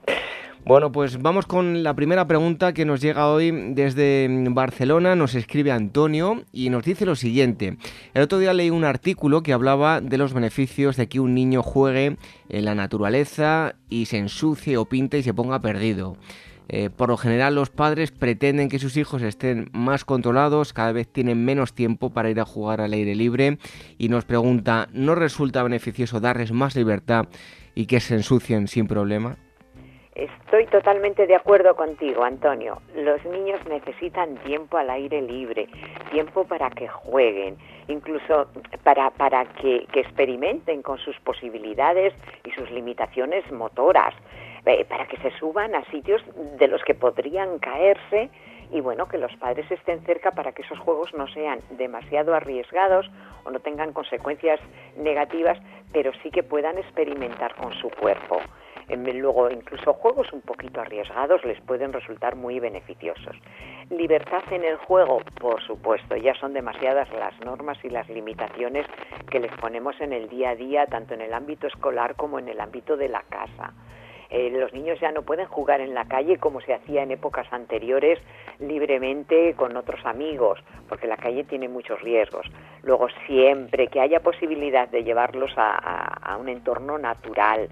[0.66, 5.14] Bueno, pues vamos con la primera pregunta que nos llega hoy desde Barcelona.
[5.14, 7.78] Nos escribe Antonio y nos dice lo siguiente.
[8.14, 11.64] El otro día leí un artículo que hablaba de los beneficios de que un niño
[11.64, 12.16] juegue
[12.48, 16.16] en la naturaleza y se ensucie o pinte y se ponga perdido.
[16.70, 21.08] Eh, por lo general los padres pretenden que sus hijos estén más controlados, cada vez
[21.08, 23.58] tienen menos tiempo para ir a jugar al aire libre
[23.98, 27.28] y nos pregunta, ¿no resulta beneficioso darles más libertad
[27.76, 29.38] y que se ensucien sin problema?
[30.16, 32.80] Estoy totalmente de acuerdo contigo, Antonio.
[32.96, 35.68] Los niños necesitan tiempo al aire libre,
[36.12, 38.48] tiempo para que jueguen, incluso
[38.84, 44.14] para, para que experimenten con sus posibilidades y sus limitaciones motoras.
[44.66, 46.22] Eh, para que se suban a sitios
[46.58, 48.30] de los que podrían caerse
[48.72, 53.10] y bueno, que los padres estén cerca para que esos juegos no sean demasiado arriesgados
[53.44, 54.60] o no tengan consecuencias
[54.98, 55.60] negativas,
[55.92, 58.40] pero sí que puedan experimentar con su cuerpo.
[58.90, 63.36] Luego, incluso juegos un poquito arriesgados les pueden resultar muy beneficiosos.
[63.90, 68.86] Libertad en el juego, por supuesto, ya son demasiadas las normas y las limitaciones
[69.30, 72.50] que les ponemos en el día a día, tanto en el ámbito escolar como en
[72.50, 73.74] el ámbito de la casa.
[74.34, 77.46] Eh, los niños ya no pueden jugar en la calle como se hacía en épocas
[77.54, 78.20] anteriores
[78.60, 82.48] libremente con otros amigos, porque la calle tiene muchos riesgos.
[82.82, 87.70] Luego, siempre que haya posibilidad de llevarlos a un entorno natural,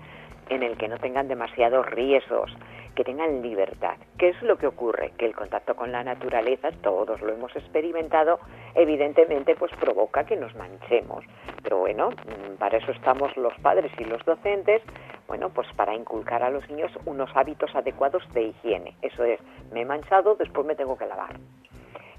[0.49, 2.55] en el que no tengan demasiados riesgos,
[2.95, 3.95] que tengan libertad.
[4.17, 5.13] ¿Qué es lo que ocurre?
[5.17, 8.39] Que el contacto con la naturaleza, todos lo hemos experimentado,
[8.75, 11.23] evidentemente pues provoca que nos manchemos.
[11.63, 14.81] Pero bueno, mm, para eso estamos los padres y los docentes,
[15.31, 18.97] bueno, pues para inculcar a los niños unos hábitos adecuados de higiene.
[19.01, 19.39] Eso es,
[19.71, 21.39] me he manchado, después me tengo que lavar.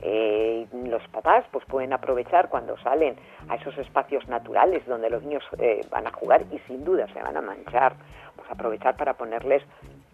[0.01, 3.17] Eh, los papás pues pueden aprovechar cuando salen
[3.51, 7.23] a esos espacios naturales donde los niños eh, van a jugar y sin duda se
[7.23, 7.97] van a manchar,
[8.35, 9.63] pues aprovechar para ponerles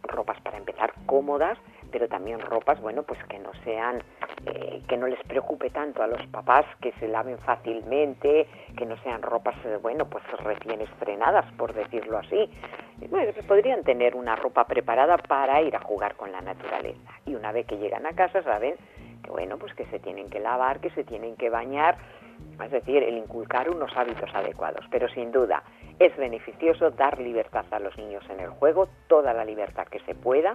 [0.02, 1.56] ropas para empezar cómodas,
[1.90, 4.02] pero también ropas, bueno, pues que no sean,
[4.46, 8.46] eh, que no les preocupe tanto a los papás, que se laven fácilmente,
[8.76, 12.50] que no sean ropas, eh, bueno, pues recién estrenadas, por decirlo así.
[13.10, 17.12] Bueno, podrían tener una ropa preparada para ir a jugar con la naturaleza.
[17.26, 18.74] Y una vez que llegan a casa saben
[19.22, 21.96] que, bueno, pues que se tienen que lavar, que se tienen que bañar,
[22.62, 24.84] es decir, el inculcar unos hábitos adecuados.
[24.90, 25.62] Pero sin duda
[25.98, 30.14] es beneficioso dar libertad a los niños en el juego, toda la libertad que se
[30.14, 30.54] pueda.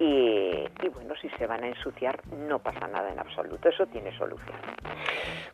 [0.00, 4.56] Y, bueno, si se van a ensuciar no pasa nada en absoluto, eso tiene solución.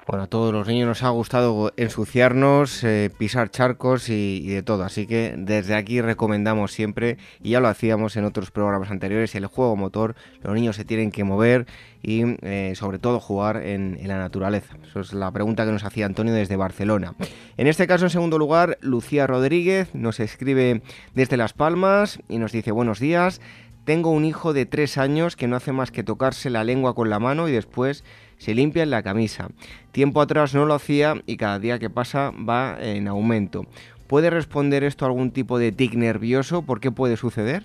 [0.07, 4.85] Bueno, a todos los niños nos ha gustado ensuciarnos, eh, pisar charcos y, de todo,
[4.85, 9.47] así que desde aquí recomendamos siempre, y ya lo hacíamos en otros programas anteriores, el
[9.47, 11.67] juego motor, los niños se tienen que mover
[12.03, 14.77] y eh, sobre todo jugar en, la naturaleza.
[14.87, 17.15] Eso es la pregunta que nos hacía Antonio desde Barcelona.
[17.57, 20.83] En este caso, en segundo lugar, Lucía Rodríguez nos escribe
[21.15, 23.41] desde Las Palmas y nos dice buenos días.
[23.85, 27.11] Tengo un hijo de tres años que no hace más que tocarse la lengua con
[27.11, 28.03] la mano y después
[28.39, 29.49] se limpia en la camisa.
[29.93, 33.67] Tiempo atrás no lo hacía y cada día que pasa va en aumento.
[34.07, 36.63] ¿Puede responder esto a algún tipo de tic nervioso?
[36.65, 37.65] ¿Por qué puede suceder?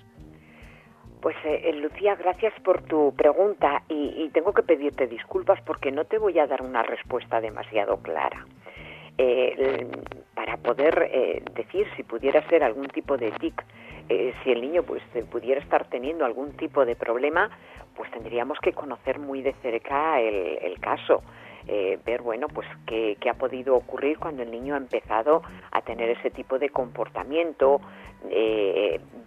[1.22, 6.06] Pues eh, eh, Lucía, gracias por tu pregunta y, tengo que pedirte disculpas porque no
[6.06, 8.46] te voy a dar una respuesta demasiado clara.
[9.18, 9.86] Eh,
[10.34, 11.12] para poder
[11.54, 13.66] decir si pudiera ser algún tipo de tic
[14.10, 17.52] eh, si el niño pues eh, pudiera estar teniendo algún tipo de problema,
[17.96, 21.22] pues tendríamos que conocer muy de cerca el, caso.
[21.68, 26.10] Eh, ver bueno pues qué, ha podido ocurrir cuando el niño ha empezado a tener
[26.10, 27.80] ese tipo de comportamiento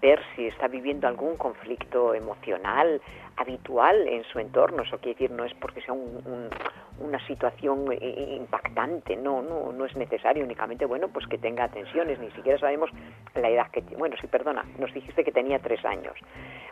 [0.00, 3.00] ver si está viviendo algún conflicto emocional
[3.36, 4.82] habitual en su entorno.
[4.82, 10.44] Eso quiere decir, no es porque sea una situación impactante, no, no, no es necesario
[10.44, 12.90] únicamente, bueno, pues que tenga tensiones, ni siquiera sabemos
[13.34, 13.96] la edad que tiene.
[13.96, 16.14] Bueno, sí, perdona, nos dijiste que tenía tres años.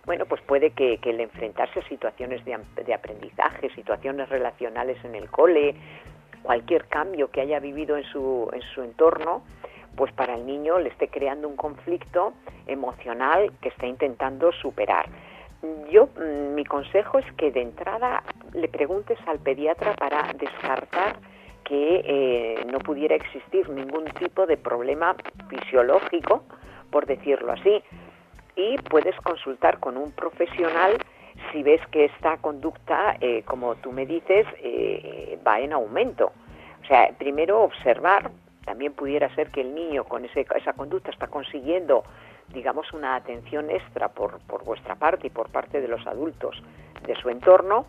[0.06, 5.14] Bueno, pues puede que, que el enfrentarse a situaciones de, de aprendizaje, situaciones relacionales en
[5.14, 5.74] el cole,
[6.42, 9.42] cualquier cambio que haya vivido en su, en su entorno,
[9.96, 12.32] pues para el niño le esté creando un conflicto
[12.66, 15.06] emocional que está intentando superar.
[15.90, 18.22] Yo, mm, mi consejo es que de entrada
[18.54, 21.16] le preguntes al pediatra para descartar
[21.64, 25.14] que eh, no pudiera existir ningún tipo de problema
[25.48, 26.42] fisiológico,
[26.90, 27.82] por decirlo así,
[28.56, 30.98] y puedes consultar con un profesional
[31.52, 36.32] si ves que esta conducta, eh, como tú me dices, eh, va en aumento.
[36.82, 38.30] O sea, primero observar
[38.64, 42.04] también pudiera ser que el niño con ese, esa conducta está consiguiendo,
[42.52, 46.62] digamos, una atención extra por, por vuestra parte y por parte de los adultos
[47.06, 47.86] de su entorno.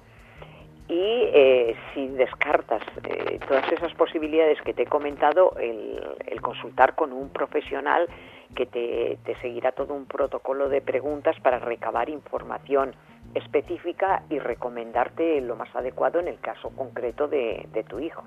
[0.87, 6.95] Y eh, si descartas eh, todas esas posibilidades que te he comentado, el, el consultar
[6.95, 8.09] con un profesional
[8.55, 12.93] que te, te, seguirá todo un protocolo de preguntas para recabar información
[13.33, 18.23] específica y recomendarte lo más adecuado en el caso concreto de, de tu hijo.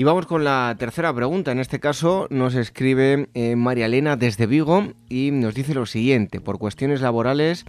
[0.00, 1.52] Y vamos con la tercera pregunta.
[1.52, 6.40] En este caso nos escribe eh, María Elena desde Vigo y nos dice lo siguiente.
[6.40, 7.66] Por cuestiones laborales,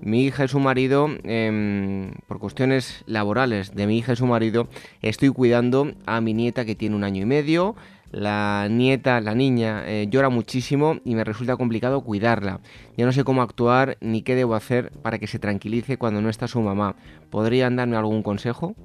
[0.00, 4.68] mi hija y su marido, em, por cuestiones laborales de mi hija y su marido,
[5.00, 7.74] estoy cuidando a mi nieta que tiene un año y medio.
[8.12, 12.60] La nieta, la niña, eh, llora muchísimo y me resulta complicado cuidarla.
[12.96, 16.28] Ya no sé cómo actuar ni qué debo hacer para que se tranquilice cuando no
[16.28, 16.94] está su mamá.
[17.28, 18.76] ¿Podrían darme algún consejo?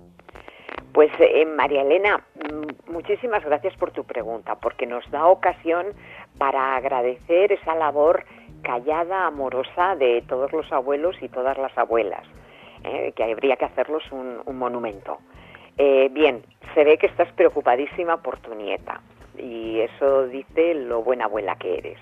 [0.97, 5.85] Pues eh, María Elena, mm, muchísimas gracias por tu pregunta, porque nos da ocasión
[6.39, 8.25] para agradecer esa labor
[8.63, 12.23] callada, amorosa de todos los abuelos y todas las abuelas,
[12.83, 15.19] eh, que habría que hacerlos un, monumento.
[15.77, 16.41] Eh, bien,
[16.73, 18.99] se ve que estás preocupadísima por tu nieta
[19.37, 21.99] y eso dice lo buena abuela que eres.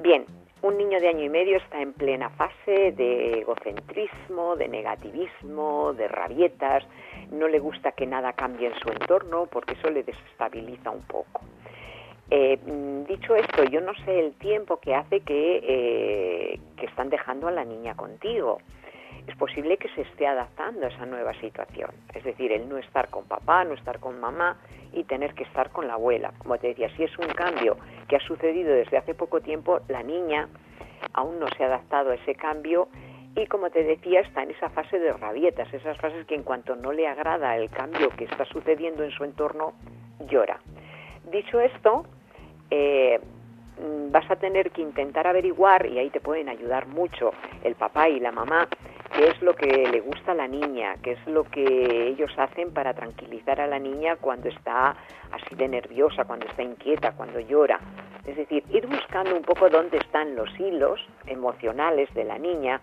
[0.00, 0.24] Bien,
[0.60, 6.08] un niño de año y medio está en plena fase de egocentrismo, de negativismo, de
[6.08, 6.84] rabietas,
[7.30, 11.42] no le gusta que nada cambie en su entorno porque eso le desestabiliza un poco.
[12.30, 12.58] Eh,
[13.08, 17.50] dicho esto, yo no sé el tiempo que hace que, eh, que están dejando a
[17.50, 18.58] la niña contigo.
[19.26, 21.90] Es posible que se esté adaptando a esa nueva situación.
[22.14, 24.58] Es decir, el no estar con papá, no estar con mamá
[24.92, 26.32] y tener que estar con la abuela.
[26.38, 27.76] Como te decía, si es un cambio
[28.08, 30.48] que ha sucedido desde hace poco tiempo, la niña
[31.12, 32.88] aún no se ha adaptado a ese cambio
[33.38, 36.74] y como te decía está en esa fase de rabietas, esas fases que en cuanto
[36.74, 39.74] no le agrada el cambio que está sucediendo en su entorno,
[40.28, 40.58] llora.
[41.30, 42.04] Dicho esto,
[42.70, 43.20] eh,
[44.10, 48.18] vas a tener que intentar averiguar, y ahí te pueden ayudar mucho el papá y
[48.18, 48.66] la mamá,
[49.14, 52.72] qué es lo que le gusta a la niña, qué es lo que ellos hacen
[52.72, 54.96] para tranquilizar a la niña cuando está
[55.30, 57.78] así de nerviosa, cuando está inquieta, cuando llora.
[58.26, 62.80] Es decir, ir buscando un poco dónde están los hilos emocionales de la niña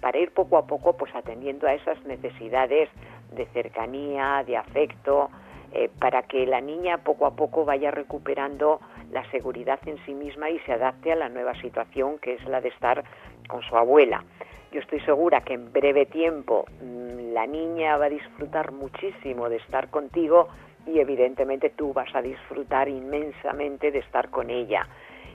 [0.00, 2.88] para ir poco a poco pues atendiendo a esas necesidades
[3.32, 5.30] de cercanía, de afecto,
[5.72, 8.80] eh, para que la niña poco a poco vaya recuperando
[9.10, 12.60] la seguridad en sí misma y se adapte a la nueva situación que es la
[12.60, 13.04] de estar
[13.48, 14.24] con su abuela.
[14.72, 19.56] Yo estoy segura que en breve tiempo mm, la niña va a disfrutar muchísimo de
[19.56, 20.48] estar contigo
[20.86, 24.86] y evidentemente tú vas a disfrutar inmensamente de estar con ella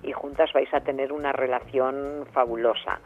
[0.04, 3.00] y juntas vais a tener una relación fabulosa.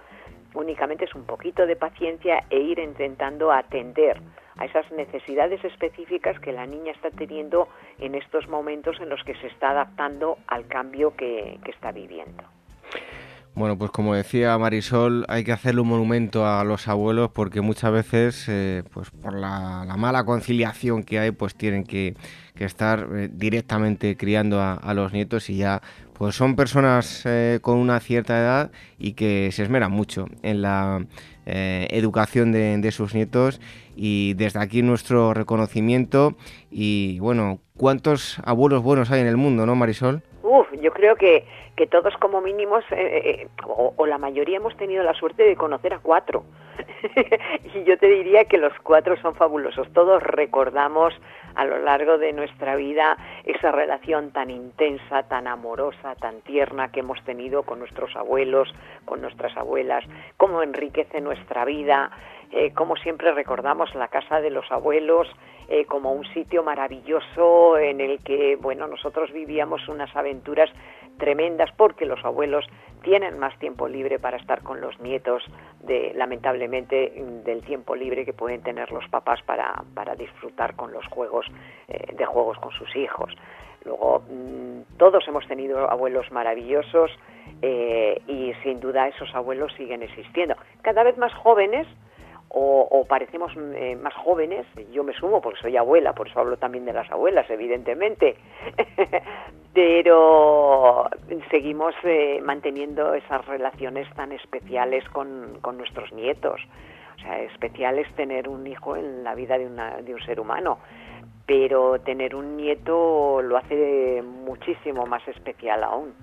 [0.56, 4.22] Únicamente es un poquito de paciencia e ir intentando atender
[4.58, 7.68] a esas necesidades específicas que la niña está teniendo
[8.00, 12.44] en estos momentos en los que se está adaptando al cambio que, está viviendo.
[13.54, 17.92] Bueno, pues como decía Marisol, hay que hacerle un monumento a los abuelos porque muchas
[17.92, 22.16] veces, eh, pues por la, mala conciliación que hay, pues tienen que,
[22.58, 25.82] estar eh, directamente criando a, los nietos y ya,
[26.18, 31.06] pues son personas eh, con una cierta edad y que se esmeran mucho en la
[31.48, 33.62] educación de, de sus nietos
[33.96, 36.36] y desde aquí nuestro reconocimiento
[36.72, 40.24] y bueno, ¿cuántos abuelos buenos hay en el mundo, no Marisol?
[40.42, 41.46] Uf, yo creo que,
[41.76, 45.56] que todos como mínimos, eh, eh, eh, o, la mayoría hemos tenido la suerte de
[45.56, 46.46] conocer a cuatro.
[47.74, 49.92] y yo te diría que los cuatro son fabulosos.
[49.94, 51.14] Todos recordamos
[51.56, 57.02] a lo largo de nuestra vida esa relación tan intensa, tan amorosa, tan tierna que
[57.02, 58.74] hemos tenido con nuestros abuelos,
[59.06, 60.04] con nuestras abuelas,
[60.38, 62.12] cómo enriquece nuestra vida,
[62.52, 65.28] eh, como siempre recordamos la casa de los abuelos
[65.68, 70.70] eh, como un sitio maravilloso en el que, bueno, nosotros vivíamos unas aventuras
[71.18, 72.66] tremendas porque los abuelos
[73.02, 75.44] tienen más tiempo libre para estar con los nietos
[75.82, 81.06] de lamentablemente del tiempo libre que pueden tener los papás para, para disfrutar con los
[81.08, 81.46] juegos
[81.88, 83.34] eh, de juegos con sus hijos.
[83.86, 87.12] Luego mm, todos hemos tenido abuelos maravillosos
[87.62, 90.56] y sin duda esos abuelos siguen existiendo.
[90.82, 91.88] Cada vez más jóvenes
[92.58, 96.86] o, parecemos eh, más jóvenes, yo me sumo porque soy abuela, por eso hablo también
[96.86, 98.38] de las abuelas, evidentemente,
[99.74, 101.10] pero
[101.52, 106.62] seguimos eh, manteniendo esas relaciones tan especiales con, con, nuestros nietos.
[107.18, 110.40] O sea, especial es tener un hijo en la vida de, una, de un ser
[110.40, 110.80] humano,
[111.46, 116.14] pero tener un nieto lo hace muchísimo más especial aún.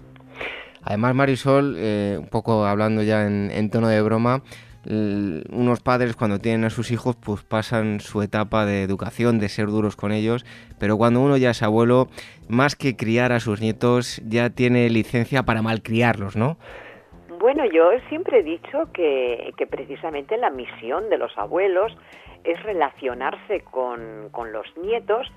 [0.85, 4.43] Además, Marisol, eh, un poco hablando ya en tono de broma,
[4.85, 9.67] unos padres cuando tienen a sus hijos pues pasan su etapa de educación, de ser
[9.67, 10.45] duros con ellos,
[10.79, 12.09] pero cuando uno ya es abuelo,
[12.49, 16.57] más que criar a sus nietos, ya tiene licencia para malcriarlos, ¿no?
[17.39, 21.93] Bueno, yo siempre he dicho que, que precisamente la misión de los abuelos
[22.45, 25.31] es relacionarse con, con los nietos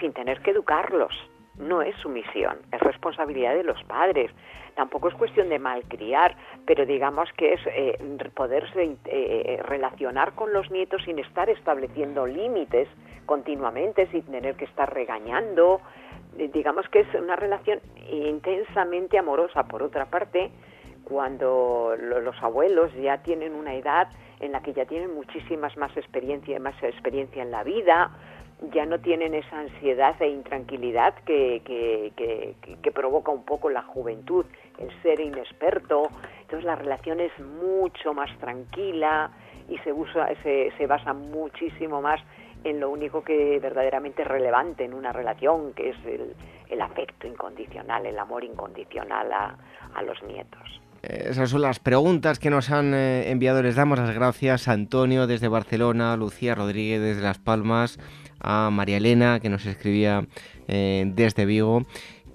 [0.00, 1.12] sin tener que educarlos.
[1.58, 4.30] No es su misión, es responsabilidad de los padres
[4.76, 6.36] tampoco es cuestión de malcriar,
[6.66, 7.98] pero digamos que es eh,
[8.34, 12.86] poderse eh, relacionar con los nietos sin estar estableciendo límites
[13.24, 15.80] continuamente, sin tener que estar regañando.
[16.38, 19.64] Eh, digamos que es una relación intensamente amorosa.
[19.64, 20.52] Por otra parte,
[21.04, 24.08] cuando los abuelos ya tienen una edad
[24.40, 28.10] en la que ya tienen muchísimas más experiencia, más experiencia en la vida,
[28.72, 34.46] ya no tienen esa ansiedad e intranquilidad que, que, provoca un poco la juventud,
[34.78, 36.08] el ser inexperto.
[36.40, 39.30] Entonces la relación es mucho más tranquila
[39.68, 42.20] y se, usa, se, se basa muchísimo más
[42.64, 46.34] en lo único que verdaderamente es relevante en una relación, que es el,
[46.70, 49.56] el afecto incondicional, el amor incondicional a,
[49.94, 50.80] a los nietos.
[51.02, 53.62] Esas son las preguntas que nos han eh, enviado.
[53.62, 57.98] Les damos las gracias Antonio desde Barcelona, Lucía Rodríguez desde Las Palmas,
[58.40, 60.26] a María Elena, que nos escribía
[60.68, 61.86] eh, desde Vigo.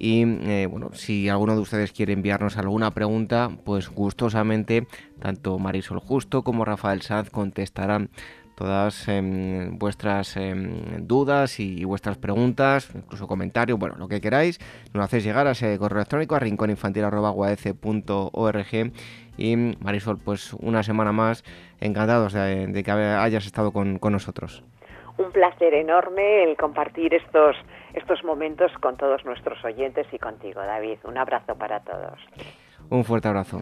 [0.04, 4.88] Y eh, bueno, si alguno de ustedes quiere enviarnos alguna pregunta, pues gustosamente
[5.20, 8.10] tanto Marisol Justo como Rafael Sanz contestarán
[8.56, 14.60] todas em, vuestras em, dudas y, vuestras preguntas, incluso comentarios, bueno, lo que queráis,
[14.92, 18.92] nos hacéis llegar a ese correo electrónico a rincóninfantil.org
[19.38, 21.44] y Marisol, pues una semana más,
[21.80, 24.64] encantados de, que hayas estado con nosotros
[25.22, 27.56] un placer enorme el compartir estos,
[27.94, 31.00] estos momentos con todos nuestros oyentes y contigo, David.
[31.04, 32.20] Un abrazo para todos.
[32.90, 33.62] Un fuerte abrazo.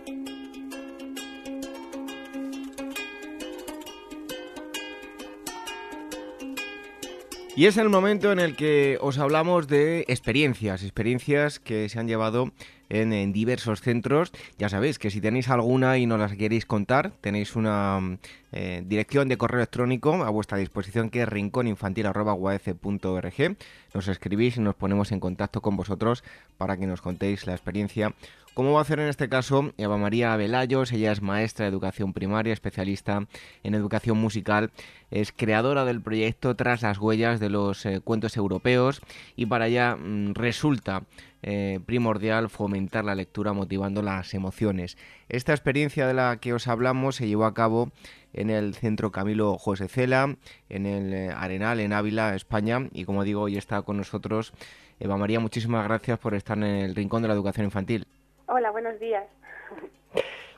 [7.53, 12.07] Y es el momento en el que os hablamos de experiencias, experiencias que se han
[12.07, 12.53] llevado
[12.87, 14.31] en, diversos centros.
[14.57, 18.19] Ya sabéis que si tenéis alguna y no las queréis contar, tenéis una
[18.53, 23.57] eh, dirección de correo electrónico a vuestra disposición que es rincóninfantil.org.
[23.93, 26.23] Nos escribís y nos ponemos en contacto con vosotros
[26.57, 28.13] para que nos contéis la experiencia
[28.53, 30.91] ¿Cómo va a hacer en este caso Eva María Velayos?
[30.91, 33.25] Ella es maestra de educación primaria, especialista
[33.63, 34.71] en educación musical,
[35.09, 39.01] es creadora del proyecto Tras las huellas de los eh, cuentos europeos
[39.37, 41.03] y para ella mm, resulta
[41.43, 44.97] eh, primordial fomentar la lectura motivando las emociones.
[45.29, 47.93] Esta experiencia de la que os hablamos se llevó a cabo
[48.33, 50.35] en el Centro Camilo José Cela,
[50.67, 54.51] en el eh, Arenal, en Ávila, España, y como digo, hoy está con nosotros
[54.99, 55.39] Eva María.
[55.39, 58.05] Muchísimas gracias por estar en el Rincón de la Educación Infantil.
[58.53, 59.23] Hola, buenos días.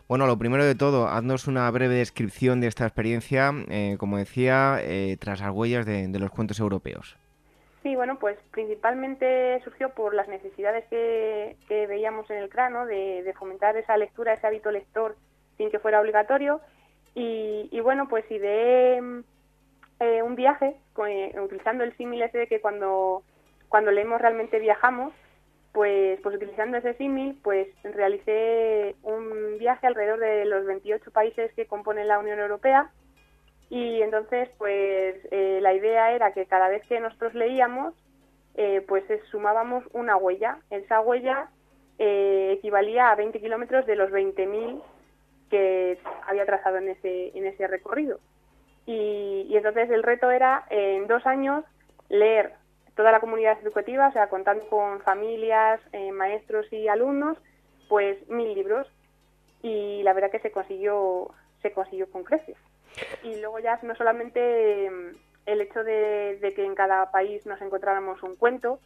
[0.07, 4.79] Bueno, lo primero de todo, haznos una breve descripción de esta experiencia, eh, como decía,
[4.81, 7.15] eh, tras las huellas de, los cuentos europeos.
[7.83, 13.77] Sí, bueno, pues principalmente surgió por las necesidades que, veíamos en el cráneo de, fomentar
[13.77, 15.15] esa lectura, ese hábito lector
[15.57, 16.61] sin que fuera obligatorio.
[17.13, 19.03] Y, bueno, pues ideé
[19.99, 20.77] eh, un viaje
[21.39, 23.21] utilizando el símil ese de que cuando,
[23.69, 25.13] cuando leemos realmente viajamos
[25.73, 31.65] pues, pues utilizando ese símil, pues realicé un viaje alrededor de los 28 países que
[31.65, 32.91] componen la Unión Europea
[33.69, 37.95] y entonces pues eh, la idea era que cada vez que nosotros leíamos
[38.53, 40.59] eh, pues sumábamos una huella.
[40.69, 41.49] Esa huella
[41.97, 44.79] eh, equivalía a 20 kilómetros de los 20.000
[45.49, 45.97] que
[46.27, 48.19] había trazado en ese, en ese recorrido.
[48.85, 51.65] Y, y entonces el reto era en dos años
[52.09, 52.53] leer
[52.95, 57.37] toda la comunidad educativa, o sea, contando con familias, eh, maestros y alumnos,
[57.89, 58.87] pues mil libros.
[59.61, 61.29] Y la verdad que se consiguió,
[61.61, 62.57] se consiguió con creces.
[63.23, 65.15] Y luego ya no solamente mm,
[65.47, 68.79] el hecho de, que en cada país nos encontráramos un cuento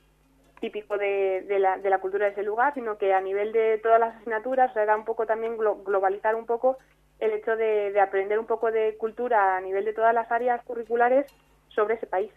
[0.62, 4.00] típico de, la, de, la, cultura de ese lugar, sino que a nivel de todas
[4.00, 6.78] las asignaturas era un poco también globalizar un poco
[7.20, 11.28] el hecho de aprender un poco de cultura a nivel de todas las áreas curriculares
[11.70, 12.32] sobre ese país.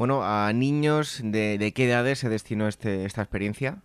[0.00, 3.82] Bueno, ¿a niños de, qué edades se destinó este, esta experiencia?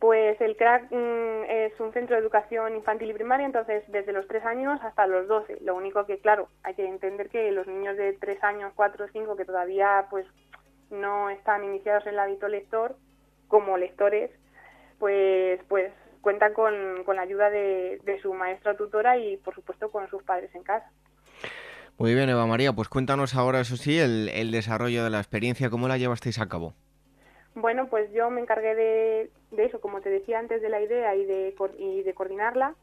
[0.00, 4.26] Pues el CRAC mm, es un centro de educación infantil y primaria, entonces desde los
[4.26, 5.58] 3 años hasta los 12.
[5.60, 9.08] Lo único que, claro, hay que entender que los niños de 3 años, 4 o
[9.12, 10.26] 5, que todavía pues
[10.90, 12.96] no están iniciados en el hábito lector,
[13.46, 14.32] como lectores,
[14.98, 19.92] pues, pues cuentan con, con la ayuda de, de su maestra tutora y, por supuesto,
[19.92, 20.90] con sus padres en casa.
[21.96, 25.86] Muy bien, Eva María, pues cuéntanos ahora, eso sí, el, desarrollo de la experiencia, ¿cómo
[25.86, 26.74] la llevasteis a cabo?
[27.54, 31.24] Bueno, pues yo me encargué de, eso, como te decía antes, de la idea y
[31.24, 32.74] de, y de coordinarla.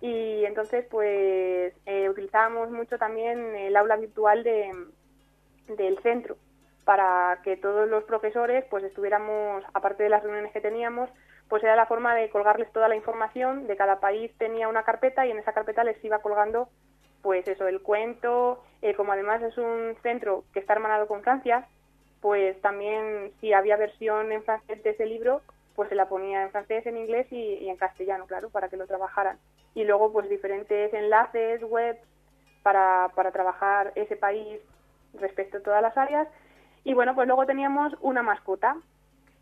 [0.00, 4.72] Y entonces, pues eh, utilizábamos mucho también el aula virtual de,
[5.76, 6.36] del centro
[6.84, 11.08] para que todos los profesores pues estuviéramos, aparte de las reuniones que teníamos,
[11.48, 15.24] pues era la forma de colgarles toda la información, de cada país tenía una carpeta
[15.26, 16.68] y en esa carpeta les iba colgando
[17.22, 21.66] pues eso, el cuento, eh, como además es un centro que está hermanado con Francia,
[22.20, 25.42] pues también si había versión en francés de ese libro,
[25.74, 28.86] pues se la ponía en francés, en inglés y, en castellano, claro, para que lo
[28.86, 29.38] trabajaran.
[29.74, 31.98] Y luego pues diferentes enlaces, web,
[32.62, 34.60] para, para trabajar ese país
[35.14, 36.28] respecto a todas las áreas.
[36.84, 38.76] Y bueno, pues luego teníamos una mascota,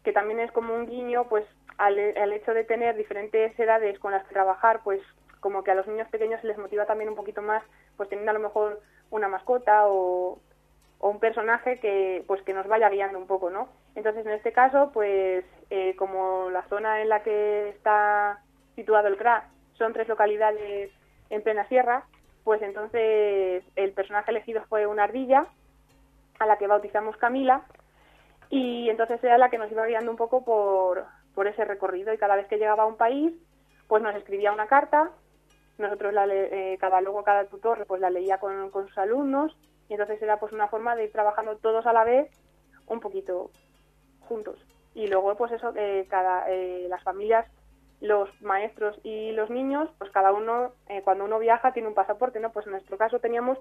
[0.05, 1.45] que también es como un guiño, pues
[1.76, 5.01] al, al hecho de tener diferentes edades con las que trabajar, pues
[5.41, 7.62] como que a los niños pequeños se les motiva también un poquito más,
[7.97, 8.80] pues teniendo a lo mejor
[9.11, 10.39] una mascota o,
[11.01, 13.68] un personaje que pues que nos vaya guiando un poco, ¿no?
[13.95, 18.41] Entonces en este caso, pues eh, como la zona en la que está
[18.74, 20.91] situado el CRA son tres localidades
[21.30, 22.05] en plena sierra,
[22.43, 25.47] pues entonces el personaje elegido fue una ardilla
[26.41, 27.62] a la que bautizamos Camila
[28.51, 32.18] y entonces era la que nos iba guiando un poco por, por ese recorrido y
[32.18, 33.32] cada vez que llegaba a un país
[33.89, 35.11] pues nos escribía una carta
[35.79, 39.57] nosotros la eh, cada luego cada tutor pues la leía con, sus alumnos
[39.89, 42.31] y entonces era pues una forma de ir trabajando todos a la vez
[42.87, 43.51] un poquito
[44.20, 44.59] juntos.
[44.95, 47.47] Y luego pues eso eh, cada eh, las familias
[48.01, 52.39] los maestros y los niños pues cada uno eh, cuando uno viaja tiene un pasaporte
[52.39, 53.59] no pues en nuestro caso teníamos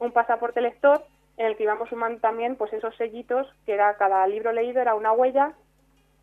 [0.00, 1.04] un pasaporte lector
[1.36, 4.96] en el que íbamos sumando también pues esos sellitos que era cada libro leído era
[4.96, 5.54] una huella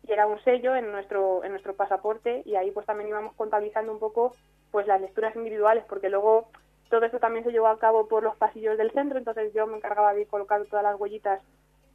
[0.06, 3.92] y era un sello en nuestro en nuestro pasaporte y ahí pues también íbamos contabilizando
[3.92, 4.34] un poco
[4.70, 6.48] pues las lecturas individuales, porque luego
[6.90, 9.76] todo esto también se llevó a cabo por los pasillos del centro, entonces yo me
[9.76, 11.40] encargaba de colocar todas las huellitas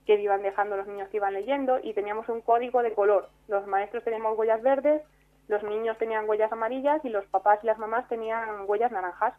[0.06, 3.30] que iban dejando los niños que iban leyendo y teníamos un código de color.
[3.48, 5.04] Los maestros teníamos huellas verdes,
[5.48, 9.34] los niños tenían huellas amarillas y los papás y las mamás tenían huellas naranjas.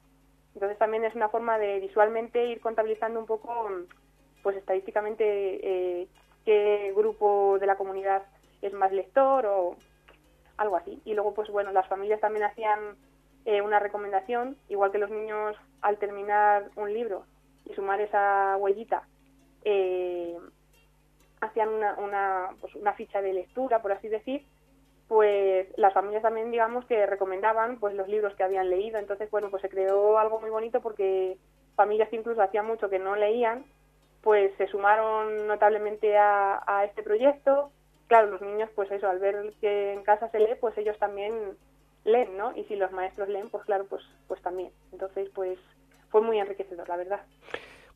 [0.54, 3.68] Entonces también es una forma de visualmente ir contabilizando un poco
[4.42, 6.08] pues estadísticamente eh,
[6.44, 8.22] qué grupo de la comunidad
[8.62, 9.76] es más lector o
[10.56, 11.00] algo así.
[11.04, 12.96] Y luego, pues bueno, las familias también hacían
[13.44, 17.24] eh, una recomendación, igual que los niños al terminar un libro
[17.64, 19.02] y sumar esa huellita,
[19.64, 20.36] eh,
[21.40, 24.44] hacían una, una, pues una ficha de lectura, por así decir,
[25.10, 29.50] pues las familias también digamos que recomendaban pues los libros que habían leído entonces bueno
[29.50, 31.36] pues se creó algo muy bonito porque
[31.74, 33.64] familias que incluso hacía mucho que no leían
[34.22, 37.72] pues se sumaron notablemente a, a, este proyecto
[38.10, 41.32] claro los niños pues eso al ver que en casa se lee pues ellos también
[42.04, 45.58] leen no y si los maestros leen pues claro pues pues también entonces pues
[46.10, 47.20] fue muy enriquecedor la verdad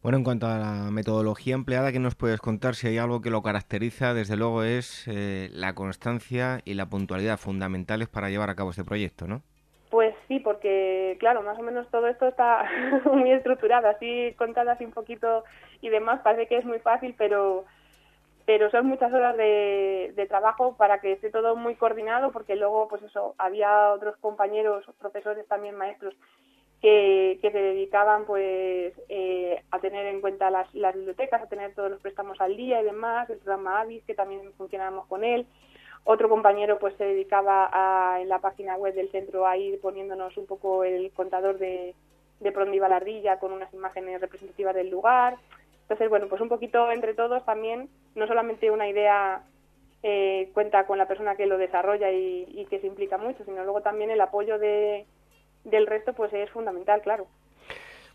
[0.04, 2.74] bueno, en cuanto a la metodología empleada, ¿qué nos puedes contar?
[2.74, 7.38] Si hay algo que lo caracteriza, desde luego es eh, la constancia y la puntualidad
[7.38, 9.40] fundamentales para llevar a cabo este proyecto, ¿no?
[9.88, 12.68] Pues sí, porque claro, más o menos todo esto está
[13.06, 15.42] muy estructurado, así contado así un poquito
[15.80, 17.64] y demás, parece que es muy fácil, pero
[18.46, 23.02] pero son muchas horas de, trabajo para que esté todo muy coordinado, porque luego, pues
[23.02, 26.14] eso, había otros compañeros, profesores también, maestros,
[26.80, 32.00] que, se dedicaban pues eh, a tener en cuenta las, bibliotecas, a tener todos los
[32.00, 35.46] préstamos al día y demás, el programa AVIS, que también funcionábamos con él.
[36.04, 40.36] Otro compañero pues se dedicaba a, en la página web del centro a ir poniéndonos
[40.36, 41.94] un poco el contador de,
[42.40, 45.38] de por dónde iba la ardilla con unas imágenes representativas del lugar.
[45.84, 49.42] Entonces, bueno, pues un poquito entre todos también, no solamente una idea
[50.02, 53.62] eh, cuenta con la persona que lo desarrolla y, y que se implica mucho, sino
[53.64, 55.06] luego también el apoyo de,
[55.64, 57.26] del resto pues es fundamental, claro.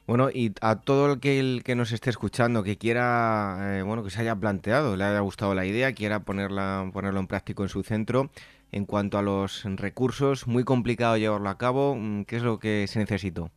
[0.09, 4.03] Bueno, y a todo el que, el que nos esté escuchando, que quiera, eh, bueno,
[4.03, 7.69] que se haya planteado, le haya gustado la idea, quiera ponerla, ponerlo en práctico en
[7.69, 8.31] su centro,
[8.71, 12.87] en cuanto a los recursos, muy complicado llevarlo a cabo, mm, ¿qué es lo que
[12.87, 13.51] se necesitó?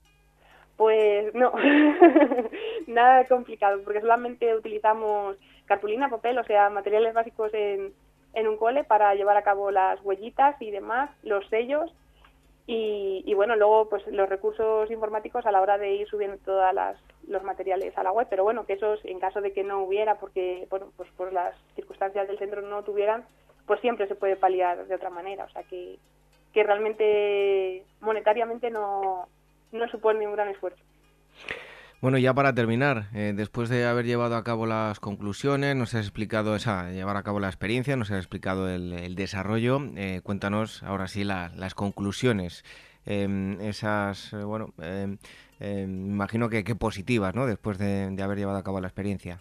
[0.76, 1.52] Pues no,
[2.92, 5.36] nada complicado, porque solamente utilizamos
[5.66, 7.92] cartulina, papel, o sea, materiales básicos en,
[8.34, 11.92] en un cole para llevar a cabo las huellitas y demás, los sellos.
[12.64, 16.64] Y, bueno, luego pues los recursos informáticos a la hora de ir subiendo todos
[17.26, 20.14] los materiales a la web, pero bueno, que esos en caso de que no hubiera,
[20.18, 23.26] porque bueno, pues por las circunstancias del centro no tuvieran,
[23.66, 25.98] pues siempre se puede paliar de otra manera, o sea que,
[26.54, 29.28] que realmente monetariamente no,
[29.72, 30.82] no supone un gran esfuerzo.
[32.02, 36.00] Bueno, ya para terminar, eh, después de haber llevado a cabo las conclusiones, nos has
[36.00, 39.78] explicado esa, llevar a cabo la experiencia, nos has explicado el, desarrollo.
[39.96, 42.64] Eh, cuéntanos ahora sí las conclusiones.
[43.06, 45.18] Em, esas, eh, bueno, em,
[45.60, 47.46] em, imagino que, positivas, ¿no?
[47.46, 49.40] Después de, haber llevado a cabo la experiencia.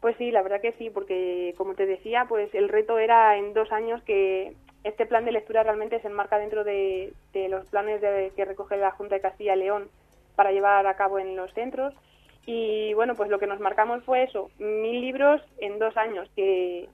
[0.00, 3.54] Pues sí, la verdad que sí, porque como te decía, pues el reto era en
[3.54, 8.00] dos años que este plan de lectura realmente se enmarca dentro de, de los planes
[8.00, 9.90] de, que recoge la Junta de Castilla y León
[10.36, 11.94] para llevar a cabo en los centros.
[12.46, 16.88] Y bueno, pues lo que nos marcamos fue eso, mil libros en dos años, que,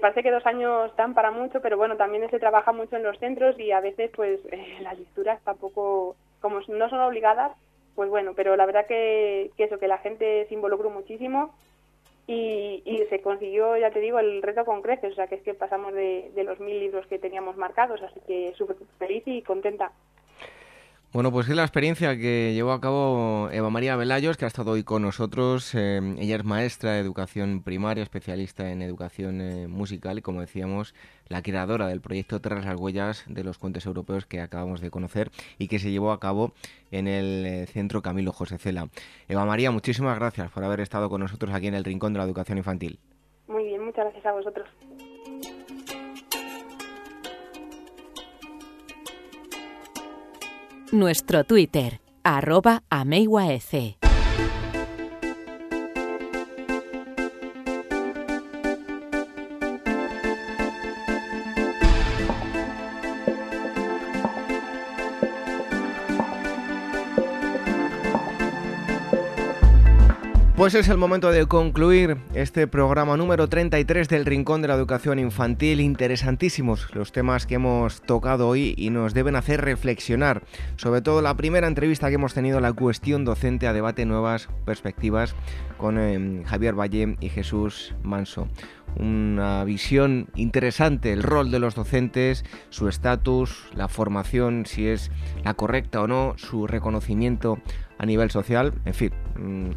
[0.00, 3.18] parece que dos años dan para mucho, pero bueno, también se trabaja mucho en los
[3.18, 4.40] centros y a veces pues
[4.80, 7.52] las lecturas tampoco, como no son obligadas,
[7.94, 11.52] pues bueno, pero la verdad que, que eso, que la gente se involucró muchísimo
[12.26, 15.42] y, y, se consiguió, ya te digo, el reto con creces, o sea que es
[15.42, 19.42] que pasamos de, de los mil libros que teníamos marcados, así que súper feliz y
[19.42, 19.90] contenta.
[21.12, 24.70] Bueno, pues es la experiencia que llevó a cabo Eva María Velayos, que ha estado
[24.70, 25.74] hoy con nosotros.
[25.74, 30.94] Eh, ella es maestra de educación primaria, especialista en educación eh, musical y, como decíamos,
[31.26, 35.32] la creadora del proyecto Tras las Huellas de los Cuentos Europeos que acabamos de conocer
[35.58, 36.52] y que se llevó a cabo
[36.92, 38.88] en el eh, Centro Camilo José Cela.
[39.26, 42.24] Eva María, muchísimas gracias por haber estado con nosotros aquí en el Rincón de la
[42.24, 43.00] Educación Infantil.
[43.48, 44.68] Muy bien, muchas gracias a vosotros.
[50.92, 52.82] Nuestro Twitter, arroba
[70.60, 75.18] Pues es el momento de concluir este programa número 33 del Rincón de la Educación
[75.18, 75.80] Infantil.
[75.80, 80.42] Interesantísimos los temas que hemos tocado hoy y nos deben hacer reflexionar.
[80.76, 85.34] Sobre todo la primera entrevista que hemos tenido, la cuestión docente a debate nuevas perspectivas
[85.78, 88.46] con eh, Javier Valle y Jesús Manso
[88.96, 95.12] una visión interesante, el rol de los docentes, su estatus, la formación, si es
[95.44, 97.60] la correcta o no, su reconocimiento
[97.98, 99.12] a nivel social, en fin.
[99.36, 99.70] Mm,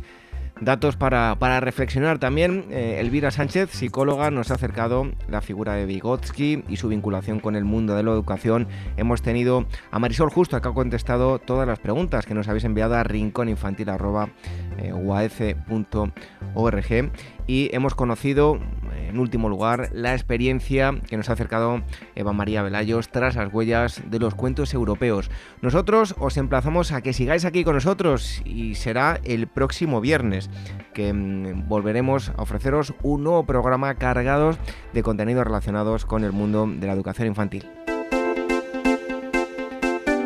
[0.65, 2.19] datos para, reflexionar.
[2.19, 7.39] También eh, Elvira Sánchez, psicóloga, nos ha acercado la figura de Vygotsky y su vinculación
[7.39, 8.67] con el mundo de la educación.
[8.97, 12.95] Hemos tenido a Marisol Justo, que ha contestado todas las preguntas que nos habéis enviado
[12.95, 13.03] a
[14.77, 17.11] rincóninfantil.org
[17.47, 18.59] y hemos conocido
[19.13, 21.83] en último lugar, la experiencia que nos ha acercado
[22.15, 25.29] Eva María Velayos tras las huellas de los cuentos europeos.
[25.61, 30.49] Nosotros os emplazamos a que sigáis aquí con nosotros y será el próximo viernes
[30.93, 34.57] que mm, volveremos a ofreceros un nuevo programa cargado
[34.93, 37.67] de contenidos relacionados con el mundo de la educación infantil.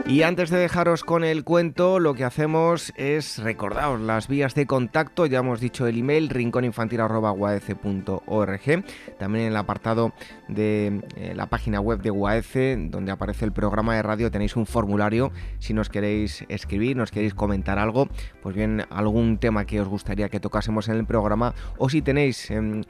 [0.09, 4.65] Y antes de dejaros con el cuento, lo que hacemos es recordaros las vías de
[4.65, 5.25] contacto.
[5.25, 8.85] Ya hemos dicho el email rincóninfantil.org.
[9.19, 10.13] También en el apartado
[10.47, 14.65] de eh, la página web de UAEC, donde aparece el programa de radio, tenéis un
[14.65, 15.33] formulario.
[15.59, 18.07] Si nos queréis escribir, nos queréis comentar algo,
[18.41, 22.49] pues bien, algún tema que os gustaría que tocásemos en el programa, o si tenéis
[22.49, 22.85] en,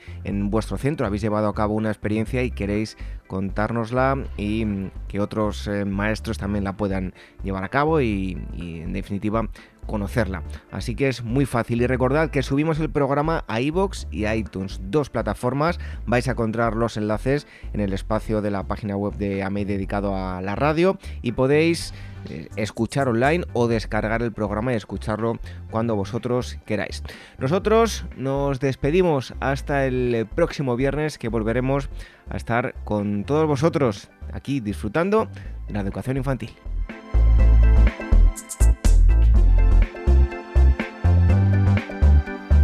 [0.51, 2.95] vuestro centro, habéis llevado a cabo una experiencia y queréis
[3.27, 7.13] contárnosla y mm, que otros eh, maestros también la puedan
[7.43, 9.47] llevar a cabo y, en definitiva
[9.85, 10.43] conocerla.
[10.69, 14.81] Así que es muy fácil y recordad que subimos el programa a iBox y iTunes,
[14.83, 15.79] dos plataformas.
[16.05, 20.15] Vais a encontrar los enlaces en el espacio de la página web de AMEI dedicado
[20.15, 21.93] a la radio y podéis
[22.29, 27.03] eh, escuchar online o descargar el programa y escucharlo cuando vosotros queráis.
[27.37, 31.89] Nosotros nos despedimos hasta el próximo viernes que volveremos
[32.29, 35.27] a estar con todos vosotros aquí disfrutando
[35.67, 36.51] de la educación infantil.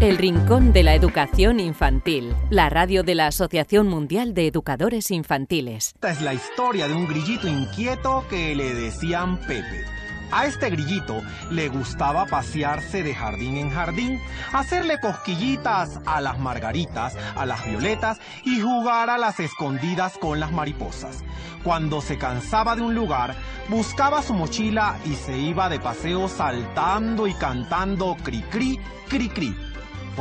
[0.04, 5.94] El Rincón de la Educación Infantil, la radio de la Asociación Mundial de Educadores Infantiles.
[5.96, 9.86] Esta es la historia de un grillito inquieto que le decían Pepe.
[10.30, 14.20] A este grillito le gustaba pasearse de jardín en jardín,
[14.52, 20.52] hacerle cosquillitas a las margaritas, a las violetas y jugar a las escondidas con las
[20.52, 21.24] mariposas.
[21.64, 23.36] Cuando se cansaba de un lugar,
[23.70, 28.78] buscaba su mochila y se iba de paseo saltando y cantando cri cri,
[29.08, 29.56] cri cri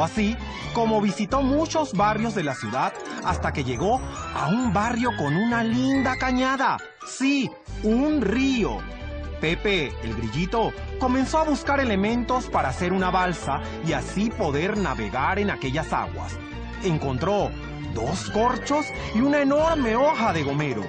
[0.01, 0.37] así
[0.73, 2.93] como visitó muchos barrios de la ciudad
[3.25, 4.01] hasta que llegó
[4.35, 6.79] a un barrio con una linda cañada.
[7.07, 7.51] Sí,
[7.83, 8.79] un río.
[9.41, 15.39] Pepe, el grillito, comenzó a buscar elementos para hacer una balsa y así poder navegar
[15.39, 16.39] en aquellas aguas.
[16.85, 17.51] Encontró
[17.93, 20.83] dos corchos y una enorme hoja de gomero.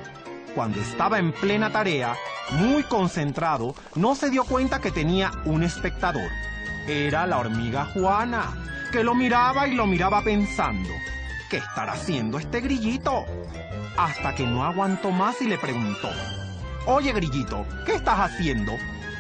[0.53, 2.15] Cuando estaba en plena tarea,
[2.51, 6.29] muy concentrado, no se dio cuenta que tenía un espectador.
[6.87, 8.53] Era la hormiga Juana
[8.93, 10.91] que lo miraba y lo miraba pensando,
[11.49, 13.25] ¿qué estará haciendo este grillito?
[13.97, 16.11] Hasta que no aguantó más y le preguntó,
[16.85, 18.71] Oye grillito, ¿qué estás haciendo?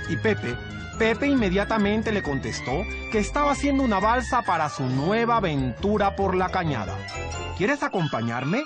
[0.09, 0.55] Y Pepe,
[0.99, 6.49] Pepe inmediatamente le contestó que estaba haciendo una balsa para su nueva aventura por la
[6.49, 6.95] cañada.
[7.57, 8.65] ¿Quieres acompañarme?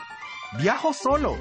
[0.59, 1.37] Viajo solo.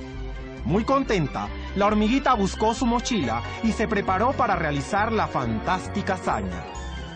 [0.64, 6.62] Muy contenta, la hormiguita buscó su mochila y se preparó para realizar la fantástica hazaña.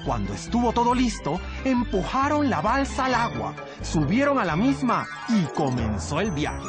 [0.05, 6.21] Cuando estuvo todo listo, empujaron la balsa al agua, subieron a la misma y comenzó
[6.21, 6.67] el viaje.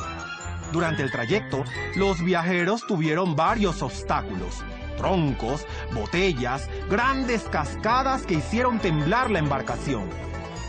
[0.74, 1.64] Durante el trayecto,
[1.96, 4.64] los viajeros tuvieron varios obstáculos,
[4.98, 10.10] troncos, botellas, grandes cascadas que hicieron temblar la embarcación.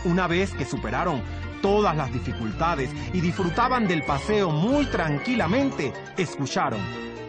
[0.05, 1.21] Una vez que superaron
[1.61, 6.81] todas las dificultades y disfrutaban del paseo muy tranquilamente, escucharon,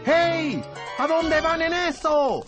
[0.05, 0.63] ¡Hey!
[0.99, 2.45] ¿A dónde van en eso?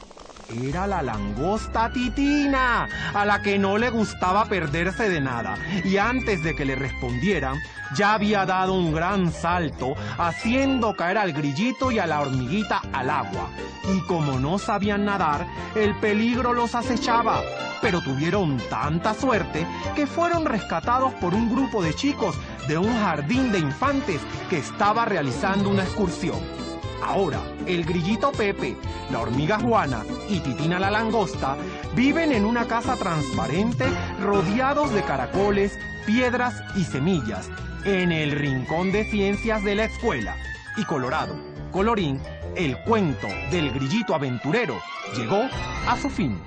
[0.49, 5.57] Era la langosta titina, a la que no le gustaba perderse de nada.
[5.85, 7.59] Y antes de que le respondieran,
[7.97, 13.11] ya había dado un gran salto, haciendo caer al grillito y a la hormiguita al
[13.11, 13.51] agua.
[13.93, 17.43] Y como no sabían nadar, el peligro los acechaba.
[17.83, 19.67] Pero tuvieron tanta suerte
[19.97, 22.37] que fueron rescatados por un grupo de chicos
[22.69, 26.66] de un jardín de infantes que estaba realizando una excursión.
[27.03, 28.77] Ahora, el grillito Pepe,
[29.11, 31.57] la hormiga Juana y Titina la langosta
[31.95, 33.85] viven en una casa transparente
[34.23, 37.51] rodeados de caracoles, piedras y semillas
[37.85, 40.37] en el rincón de ciencias de la escuela.
[40.77, 41.37] Y Colorado,
[41.73, 42.21] colorín,
[42.57, 44.81] el cuento del grillito aventurero
[45.17, 45.49] llegó
[45.87, 46.39] a su fin.